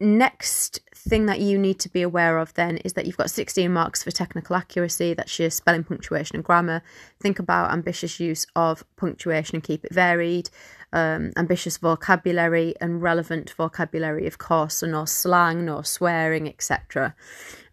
next 0.00 0.80
thing 0.94 1.26
that 1.26 1.40
you 1.40 1.58
need 1.58 1.78
to 1.80 1.88
be 1.88 2.02
aware 2.02 2.38
of 2.38 2.54
then 2.54 2.78
is 2.78 2.94
that 2.94 3.06
you've 3.06 3.16
got 3.16 3.30
16 3.30 3.72
marks 3.72 4.02
for 4.02 4.10
technical 4.10 4.56
accuracy. 4.56 5.14
That's 5.14 5.38
your 5.38 5.50
spelling 5.50 5.84
punctuation 5.84 6.36
and 6.36 6.44
grammar. 6.44 6.82
Think 7.20 7.38
about 7.38 7.72
ambitious 7.72 8.18
use 8.20 8.46
of 8.56 8.84
punctuation 8.96 9.56
and 9.56 9.62
keep 9.62 9.84
it 9.84 9.94
varied 9.94 10.50
um, 10.92 11.30
ambitious 11.36 11.76
vocabulary 11.76 12.74
and 12.80 13.02
relevant 13.02 13.50
vocabulary 13.50 14.26
of 14.26 14.38
course 14.38 14.76
so 14.76 14.86
no 14.86 15.04
slang 15.04 15.64
no 15.64 15.82
swearing 15.82 16.48
etc 16.48 17.14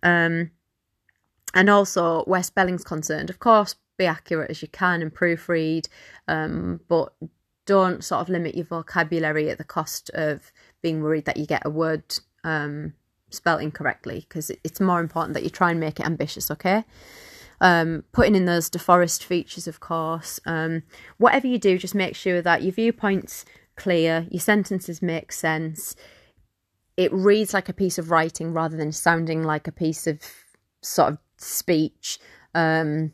um, 0.03 0.51
and 1.53 1.69
also 1.69 2.23
where 2.25 2.43
spelling's 2.43 2.83
concerned. 2.83 3.29
Of 3.29 3.39
course 3.39 3.75
be 3.97 4.05
accurate 4.05 4.51
as 4.51 4.61
you 4.61 4.67
can 4.67 5.01
and 5.01 5.13
proofread 5.13 5.87
um, 6.27 6.81
but 6.87 7.13
don't 7.65 8.03
sort 8.03 8.21
of 8.21 8.29
limit 8.29 8.55
your 8.55 8.65
vocabulary 8.65 9.49
at 9.49 9.57
the 9.57 9.63
cost 9.63 10.09
of 10.11 10.51
being 10.81 11.01
worried 11.01 11.25
that 11.25 11.37
you 11.37 11.45
get 11.45 11.65
a 11.65 11.69
word 11.69 12.03
um, 12.43 12.93
spelled 13.29 13.61
incorrectly 13.61 14.25
because 14.27 14.51
it's 14.63 14.79
more 14.79 14.99
important 14.99 15.33
that 15.33 15.43
you 15.43 15.49
try 15.49 15.71
and 15.71 15.79
make 15.79 15.99
it 15.99 16.05
ambitious, 16.05 16.49
okay? 16.51 16.83
Um, 17.59 18.03
putting 18.11 18.35
in 18.35 18.45
those 18.45 18.69
deforest 18.69 19.23
features, 19.23 19.67
of 19.67 19.79
course. 19.79 20.39
Um, 20.45 20.83
whatever 21.17 21.47
you 21.47 21.57
do, 21.57 21.77
just 21.77 21.95
make 21.95 22.15
sure 22.15 22.41
that 22.41 22.61
your 22.61 22.71
viewpoint's 22.71 23.45
clear, 23.75 24.27
your 24.29 24.41
sentences 24.41 25.01
make 25.01 25.31
sense. 25.31 25.95
It 26.95 27.11
reads 27.13 27.53
like 27.53 27.69
a 27.69 27.73
piece 27.73 27.97
of 27.97 28.11
writing 28.11 28.53
rather 28.53 28.77
than 28.77 28.91
sounding 28.91 29.43
like 29.43 29.67
a 29.67 29.71
piece 29.71 30.07
of 30.07 30.19
sort 30.81 31.13
of 31.13 31.17
speech. 31.37 32.19
Um, 32.53 33.13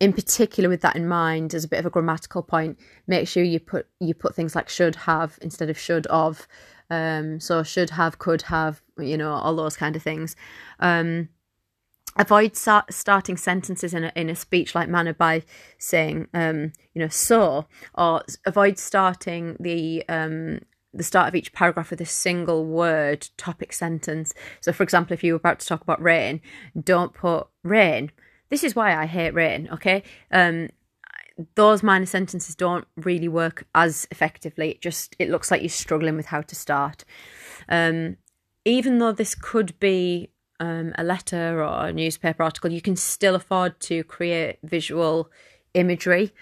in 0.00 0.12
particular 0.12 0.68
with 0.68 0.80
that 0.80 0.96
in 0.96 1.06
mind 1.06 1.54
as 1.54 1.64
a 1.64 1.68
bit 1.68 1.78
of 1.78 1.86
a 1.86 1.90
grammatical 1.90 2.42
point 2.42 2.78
make 3.06 3.28
sure 3.28 3.42
you 3.42 3.60
put 3.60 3.86
you 4.00 4.14
put 4.14 4.34
things 4.34 4.54
like 4.54 4.68
should 4.68 4.96
have 4.96 5.38
instead 5.42 5.68
of 5.68 5.78
should 5.78 6.06
of 6.06 6.48
um 6.90 7.40
so 7.40 7.62
should 7.62 7.90
have 7.90 8.18
could 8.18 8.42
have 8.42 8.82
you 8.98 9.16
know 9.16 9.32
all 9.32 9.56
those 9.56 9.76
kind 9.76 9.96
of 9.96 10.02
things. 10.02 10.36
Um 10.80 11.28
avoid 12.18 12.56
start, 12.56 12.94
starting 12.94 13.36
sentences 13.36 13.92
in 13.92 14.04
a, 14.04 14.12
in 14.16 14.30
a 14.30 14.36
speech 14.36 14.74
like 14.74 14.88
manner 14.88 15.12
by 15.12 15.42
saying 15.78 16.28
um 16.32 16.72
you 16.94 17.02
know 17.02 17.08
so 17.08 17.66
or 17.94 18.22
avoid 18.46 18.78
starting 18.78 19.56
the 19.60 20.04
um 20.08 20.60
the 20.94 21.02
start 21.02 21.28
of 21.28 21.34
each 21.34 21.52
paragraph 21.52 21.90
with 21.90 22.00
a 22.00 22.06
single 22.06 22.64
word 22.64 23.28
topic 23.36 23.70
sentence. 23.70 24.32
So 24.62 24.72
for 24.72 24.82
example 24.82 25.12
if 25.12 25.22
you 25.22 25.34
were 25.34 25.38
about 25.38 25.60
to 25.60 25.66
talk 25.66 25.82
about 25.82 26.00
rain 26.00 26.40
don't 26.82 27.12
put 27.12 27.48
rain 27.62 28.12
this 28.48 28.64
is 28.64 28.74
why 28.74 28.94
I 28.94 29.06
hate 29.06 29.34
rain, 29.34 29.68
okay? 29.72 30.02
Um, 30.30 30.68
those 31.54 31.82
minor 31.82 32.06
sentences 32.06 32.54
don't 32.54 32.86
really 32.96 33.28
work 33.28 33.66
as 33.74 34.06
effectively. 34.10 34.70
It 34.70 34.80
just 34.80 35.16
it 35.18 35.28
looks 35.28 35.50
like 35.50 35.60
you're 35.60 35.68
struggling 35.68 36.16
with 36.16 36.26
how 36.26 36.40
to 36.42 36.54
start. 36.54 37.04
Um, 37.68 38.16
even 38.64 38.98
though 38.98 39.12
this 39.12 39.34
could 39.34 39.78
be 39.78 40.30
um, 40.60 40.92
a 40.96 41.04
letter 41.04 41.62
or 41.62 41.86
a 41.88 41.92
newspaper 41.92 42.42
article, 42.42 42.72
you 42.72 42.80
can 42.80 42.96
still 42.96 43.34
afford 43.34 43.78
to 43.80 44.02
create 44.04 44.58
visual 44.62 45.30
imagery. 45.74 46.32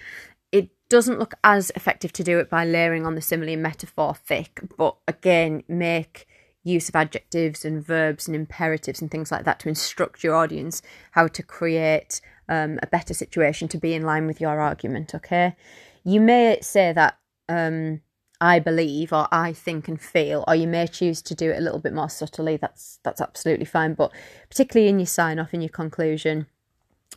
It 0.52 0.70
doesn't 0.88 1.18
look 1.18 1.34
as 1.42 1.72
effective 1.74 2.12
to 2.12 2.24
do 2.24 2.38
it 2.38 2.48
by 2.48 2.64
layering 2.64 3.04
on 3.04 3.16
the 3.16 3.20
simile 3.20 3.52
and 3.52 3.62
metaphor 3.62 4.14
thick, 4.14 4.60
but 4.76 4.96
again, 5.08 5.64
make 5.68 6.26
use 6.64 6.88
of 6.88 6.96
adjectives 6.96 7.64
and 7.64 7.84
verbs 7.84 8.26
and 8.26 8.34
imperatives 8.34 9.00
and 9.00 9.10
things 9.10 9.30
like 9.30 9.44
that 9.44 9.60
to 9.60 9.68
instruct 9.68 10.24
your 10.24 10.34
audience 10.34 10.82
how 11.12 11.28
to 11.28 11.42
create 11.42 12.20
um, 12.48 12.78
a 12.82 12.86
better 12.86 13.14
situation 13.14 13.68
to 13.68 13.78
be 13.78 13.94
in 13.94 14.02
line 14.02 14.26
with 14.26 14.40
your 14.40 14.60
argument. 14.60 15.14
Okay, 15.14 15.54
you 16.02 16.20
may 16.20 16.58
say 16.60 16.92
that 16.92 17.18
um, 17.48 18.00
I 18.40 18.58
believe 18.58 19.12
or 19.12 19.28
I 19.32 19.52
think 19.52 19.88
and 19.88 20.00
feel, 20.00 20.44
or 20.46 20.54
you 20.54 20.66
may 20.66 20.86
choose 20.86 21.22
to 21.22 21.34
do 21.34 21.50
it 21.50 21.58
a 21.58 21.60
little 21.60 21.78
bit 21.78 21.94
more 21.94 22.10
subtly. 22.10 22.56
That's 22.56 22.98
that's 23.02 23.20
absolutely 23.20 23.66
fine. 23.66 23.94
But 23.94 24.12
particularly 24.48 24.88
in 24.88 24.98
your 24.98 25.06
sign 25.06 25.38
off, 25.38 25.54
in 25.54 25.60
your 25.62 25.70
conclusion, 25.70 26.46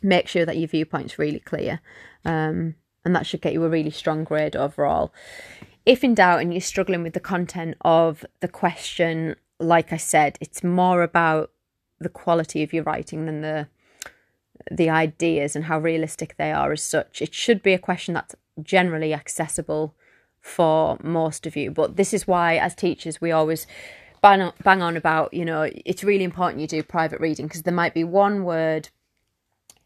make 0.02 0.28
sure 0.28 0.46
that 0.46 0.56
your 0.56 0.68
viewpoint's 0.68 1.18
really 1.18 1.40
clear. 1.40 1.80
Um, 2.24 2.76
and 3.04 3.14
that 3.14 3.26
should 3.26 3.40
get 3.40 3.52
you 3.52 3.64
a 3.64 3.68
really 3.68 3.90
strong 3.90 4.24
grade 4.24 4.56
overall 4.56 5.12
if 5.88 6.04
in 6.04 6.14
doubt 6.14 6.42
and 6.42 6.52
you're 6.52 6.60
struggling 6.60 7.02
with 7.02 7.14
the 7.14 7.20
content 7.20 7.74
of 7.80 8.22
the 8.40 8.46
question, 8.46 9.34
like 9.58 9.90
I 9.90 9.96
said, 9.96 10.36
it's 10.38 10.62
more 10.62 11.02
about 11.02 11.50
the 11.98 12.10
quality 12.10 12.62
of 12.62 12.74
your 12.74 12.84
writing 12.84 13.24
than 13.24 13.40
the 13.40 13.66
the 14.70 14.90
ideas 14.90 15.56
and 15.56 15.64
how 15.64 15.78
realistic 15.78 16.36
they 16.36 16.52
are 16.52 16.72
as 16.72 16.82
such. 16.82 17.22
It 17.22 17.32
should 17.32 17.62
be 17.62 17.72
a 17.72 17.78
question 17.78 18.12
that's 18.12 18.34
generally 18.62 19.14
accessible 19.14 19.94
for 20.42 20.98
most 21.02 21.46
of 21.46 21.56
you. 21.56 21.70
But 21.70 21.96
this 21.96 22.12
is 22.12 22.26
why, 22.26 22.56
as 22.56 22.74
teachers, 22.74 23.18
we 23.18 23.32
always 23.32 23.66
bang 24.20 24.42
on, 24.42 24.52
bang 24.62 24.82
on 24.82 24.94
about, 24.94 25.32
you 25.32 25.46
know, 25.46 25.70
it's 25.86 26.04
really 26.04 26.24
important 26.24 26.60
you 26.60 26.66
do 26.66 26.82
private 26.82 27.20
reading 27.20 27.46
because 27.46 27.62
there 27.62 27.72
might 27.72 27.94
be 27.94 28.04
one 28.04 28.44
word 28.44 28.90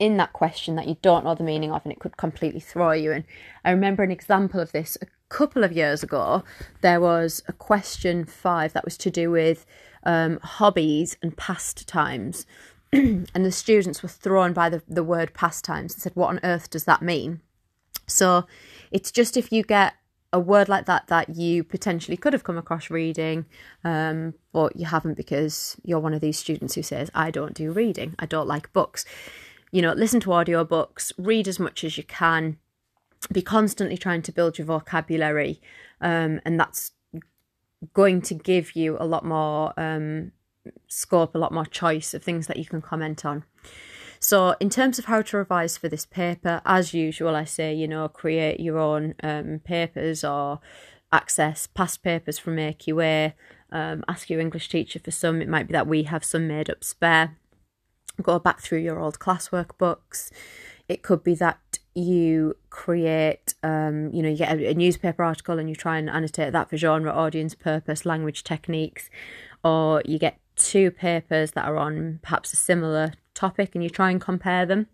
in 0.01 0.17
that 0.17 0.33
question 0.33 0.75
that 0.75 0.89
you 0.89 0.97
don't 1.01 1.25
know 1.25 1.37
the 1.37 1.45
meaning 1.45 1.71
of 1.71 1.83
and 1.85 1.93
it 1.93 2.01
could 2.01 2.17
completely 2.17 2.59
throw 2.59 2.91
you. 2.91 3.13
And 3.13 3.25
I 3.65 3.71
remember 3.71 4.03
an 4.03 4.11
example 4.11 4.59
of 4.59 4.73
this 4.73 4.99
couple 5.33 5.65
of 5.65 5.73
years 5.73 6.03
ago, 6.03 6.45
there 6.83 7.01
was 7.01 7.43
a 7.49 7.53
question 7.55 8.25
five 8.27 8.75
that 8.75 8.85
was 8.85 8.99
to 8.99 9.11
do 9.11 9.31
with 9.31 9.65
um, 10.05 10.39
hobbies 10.43 11.17
and 11.23 11.37
pastimes. 11.37 12.47
and 12.93 13.27
the 13.33 13.51
students 13.51 14.03
were 14.03 14.09
thrown 14.11 14.53
by 14.53 14.69
the, 14.69 14.83
the 14.87 15.03
word 15.03 15.33
pastimes 15.33 15.95
and 15.95 16.03
said, 16.03 16.13
What 16.15 16.29
on 16.29 16.41
earth 16.45 16.69
does 16.69 16.85
that 16.85 17.01
mean? 17.01 17.41
So 18.07 18.45
it's 18.91 19.11
just 19.11 19.37
if 19.37 19.51
you 19.51 19.63
get 19.63 19.95
a 20.35 20.41
word 20.41 20.69
like 20.69 20.87
that 20.87 21.07
that 21.09 21.31
you 21.35 21.65
potentially 21.65 22.17
could 22.17 22.35
have 22.35 22.45
come 22.45 22.59
across 22.59 22.91
reading, 22.91 23.47
um, 23.85 24.35
but 24.53 24.77
you 24.77 24.85
haven't 24.87 25.15
because 25.17 25.77
you're 25.83 26.01
one 26.01 26.15
of 26.15 26.21
these 26.21 26.39
students 26.39 26.75
who 26.75 26.83
says, 26.83 27.11
I 27.15 27.31
don't 27.31 27.55
do 27.55 27.73
reading, 27.73 28.15
I 28.19 28.27
don't 28.27 28.49
like 28.49 28.73
books. 28.75 29.07
You 29.71 29.81
know, 29.81 29.93
listen 29.93 30.21
to 30.21 30.31
audiobooks, 30.31 31.13
read 31.17 31.49
as 31.49 31.59
much 31.59 31.85
as 31.85 31.97
you 31.97 32.05
can, 32.05 32.59
be 33.33 33.43
constantly 33.43 33.97
trying 33.97 34.23
to 34.23 34.33
build 34.33 34.59
your 34.59 34.67
vocabulary 34.67 35.61
um, 36.01 36.41
and 36.45 36.59
that's 36.59 36.93
going 37.93 38.23
to 38.23 38.35
give 38.35 38.75
you 38.77 38.97
a 38.99 39.07
lot 39.07 39.25
more 39.25 39.73
um, 39.79 40.33
scope 40.89 41.35
a 41.35 41.39
lot 41.39 41.53
more 41.53 41.67
choice 41.67 42.15
of 42.15 42.23
things 42.23 42.47
that 42.47 42.57
you 42.57 42.65
can 42.65 42.81
comment 42.81 43.25
on. 43.25 43.45
So 44.21 44.55
in 44.61 44.71
terms 44.71 44.99
of 44.99 45.07
how 45.07 45.23
to 45.23 45.37
revise 45.37 45.77
for 45.77 45.89
this 45.89 46.07
paper 46.07 46.63
as 46.65 46.95
usual 46.95 47.35
i 47.35 47.45
say 47.45 47.75
you 47.75 47.89
know 47.89 48.09
create 48.09 48.61
your 48.61 48.79
own 48.79 49.15
um, 49.23 49.61
papers 49.65 50.23
or 50.23 50.61
access 51.11 51.67
past 51.67 52.05
papers 52.05 52.39
from 52.39 52.57
aqa 52.57 53.33
um, 53.73 54.05
ask 54.07 54.29
your 54.29 54.41
english 54.41 54.69
teacher 54.69 54.99
for 54.99 55.11
some. 55.11 55.41
It 55.41 55.49
might 55.49 55.67
be 55.67 55.73
that 55.73 55.87
we 55.87 56.05
have 56.05 56.25
some 56.25 56.47
made 56.47 56.71
up 56.71 56.85
spare. 56.85 57.39
Go 58.21 58.39
back 58.39 58.61
through 58.61 58.81
your 58.81 59.01
old 59.01 59.19
classwork 59.19 59.79
books. 59.79 60.31
It 60.89 61.03
could 61.03 61.25
be 61.25 61.35
that 61.37 61.79
you 61.95 62.57
create, 62.71 63.55
um, 63.63 64.11
you 64.13 64.23
know, 64.23 64.29
you 64.29 64.37
get 64.37 64.59
a, 64.59 64.71
a, 64.71 64.75
newspaper 64.75 65.23
article 65.23 65.59
and 65.59 65.69
you 65.69 65.75
try 65.75 65.99
and 65.99 66.09
annotate 66.09 66.53
that 66.53 66.71
for 66.71 66.77
genre, 66.77 67.13
audience, 67.13 67.55
purpose, 67.55 68.07
language 68.07 68.45
techniques, 68.45 69.11
or 69.63 70.03
you 70.07 70.19
get 70.19 70.39
two 70.57 70.91
papers 70.91 71.53
that 71.53 71.67
are 71.67 71.77
on 71.77 72.19
perhaps 72.23 72.53
a 72.53 72.57
similar 72.57 73.13
topic 73.35 73.75
and 73.75 73.85
you 73.85 73.91
try 73.91 74.11
and 74.11 74.21
compare 74.21 74.65
them. 74.67 74.87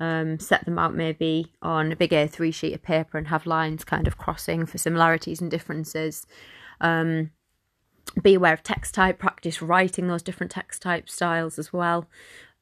Um, 0.00 0.40
set 0.40 0.64
them 0.64 0.80
out 0.80 0.94
maybe 0.94 1.52
on 1.62 1.92
a 1.92 1.96
big 1.96 2.10
A3 2.10 2.52
sheet 2.52 2.74
of 2.74 2.82
paper 2.82 3.18
and 3.18 3.28
have 3.28 3.46
lines 3.46 3.84
kind 3.84 4.08
of 4.08 4.18
crossing 4.18 4.66
for 4.66 4.78
similarities 4.78 5.40
and 5.40 5.48
differences. 5.48 6.26
Um, 6.80 7.30
be 8.20 8.34
aware 8.34 8.54
of 8.54 8.64
text 8.64 8.94
type, 8.94 9.20
practice 9.20 9.62
writing 9.62 10.08
those 10.08 10.22
different 10.22 10.50
text 10.50 10.82
type 10.82 11.08
styles 11.08 11.56
as 11.56 11.72
well. 11.72 12.08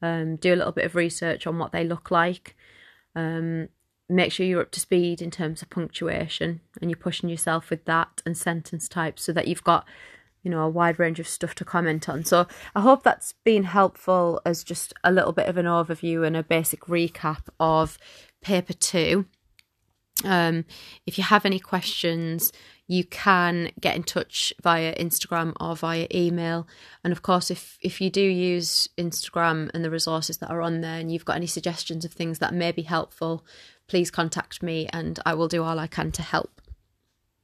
Um, 0.03 0.37
do 0.37 0.53
a 0.53 0.57
little 0.57 0.73
bit 0.73 0.85
of 0.85 0.95
research 0.95 1.47
on 1.47 1.59
what 1.59 1.73
they 1.73 1.85
look 1.85 2.11
like. 2.11 2.57
Um, 3.15 3.69
make 4.09 4.33
sure 4.33 4.45
you're 4.45 4.63
up 4.63 4.73
to 4.73 4.81
speed 4.81 5.23
in 5.23 5.31
terms 5.31 5.63
of 5.63 5.71
punctuation 5.71 6.61
and 6.81 6.91
you're 6.91 6.99
pushing 6.99 7.29
yourself 7.29 7.71
with 7.71 7.85
that 7.85 8.23
and 8.27 8.37
sentence 8.37 8.89
types 8.89 9.23
so 9.23 9.33
that 9.33 9.47
you've 9.47 9.65
got 9.65 9.87
you 10.43 10.51
know 10.51 10.63
a 10.63 10.69
wide 10.69 10.99
range 10.99 11.21
of 11.21 11.29
stuff 11.29 11.55
to 11.55 11.65
comment 11.65 12.09
on. 12.09 12.25
So 12.25 12.47
i 12.75 12.81
hope 12.81 13.03
that's 13.03 13.35
been 13.45 13.65
helpful 13.65 14.41
as 14.45 14.65
just 14.65 14.93
a 15.05 15.13
little 15.13 15.33
bit 15.33 15.49
of 15.49 15.57
an 15.57 15.67
overview 15.67 16.27
and 16.27 16.37
a 16.37 16.43
basic 16.43 16.83
recap 16.83 17.43
of 17.59 17.99
paper 18.41 18.73
2 18.73 19.27
um, 20.25 20.65
if 21.07 21.19
you 21.19 21.25
have 21.25 21.45
any 21.47 21.59
questions 21.59 22.53
you 22.91 23.05
can 23.05 23.71
get 23.79 23.95
in 23.95 24.03
touch 24.03 24.53
via 24.61 24.93
Instagram 24.97 25.55
or 25.61 25.77
via 25.77 26.09
email. 26.13 26.67
And 27.05 27.13
of 27.13 27.23
course, 27.23 27.49
if, 27.49 27.79
if 27.81 28.01
you 28.01 28.11
do 28.11 28.21
use 28.21 28.89
Instagram 28.99 29.71
and 29.73 29.85
the 29.85 29.91
resources 29.91 30.39
that 30.39 30.51
are 30.51 30.61
on 30.61 30.81
there 30.81 30.99
and 30.99 31.13
you've 31.13 31.25
got 31.25 31.37
any 31.37 31.47
suggestions 31.47 32.05
of 32.05 32.13
things 32.13 32.41
that 32.41 32.53
may 32.53 32.73
be 32.73 32.83
helpful, 32.83 33.45
please 33.87 34.11
contact 34.11 34.61
me 34.61 34.89
and 34.93 35.21
I 35.25 35.35
will 35.35 35.47
do 35.47 35.63
all 35.63 35.79
I 35.79 35.87
can 35.87 36.11
to 36.11 36.23
help. 36.23 36.61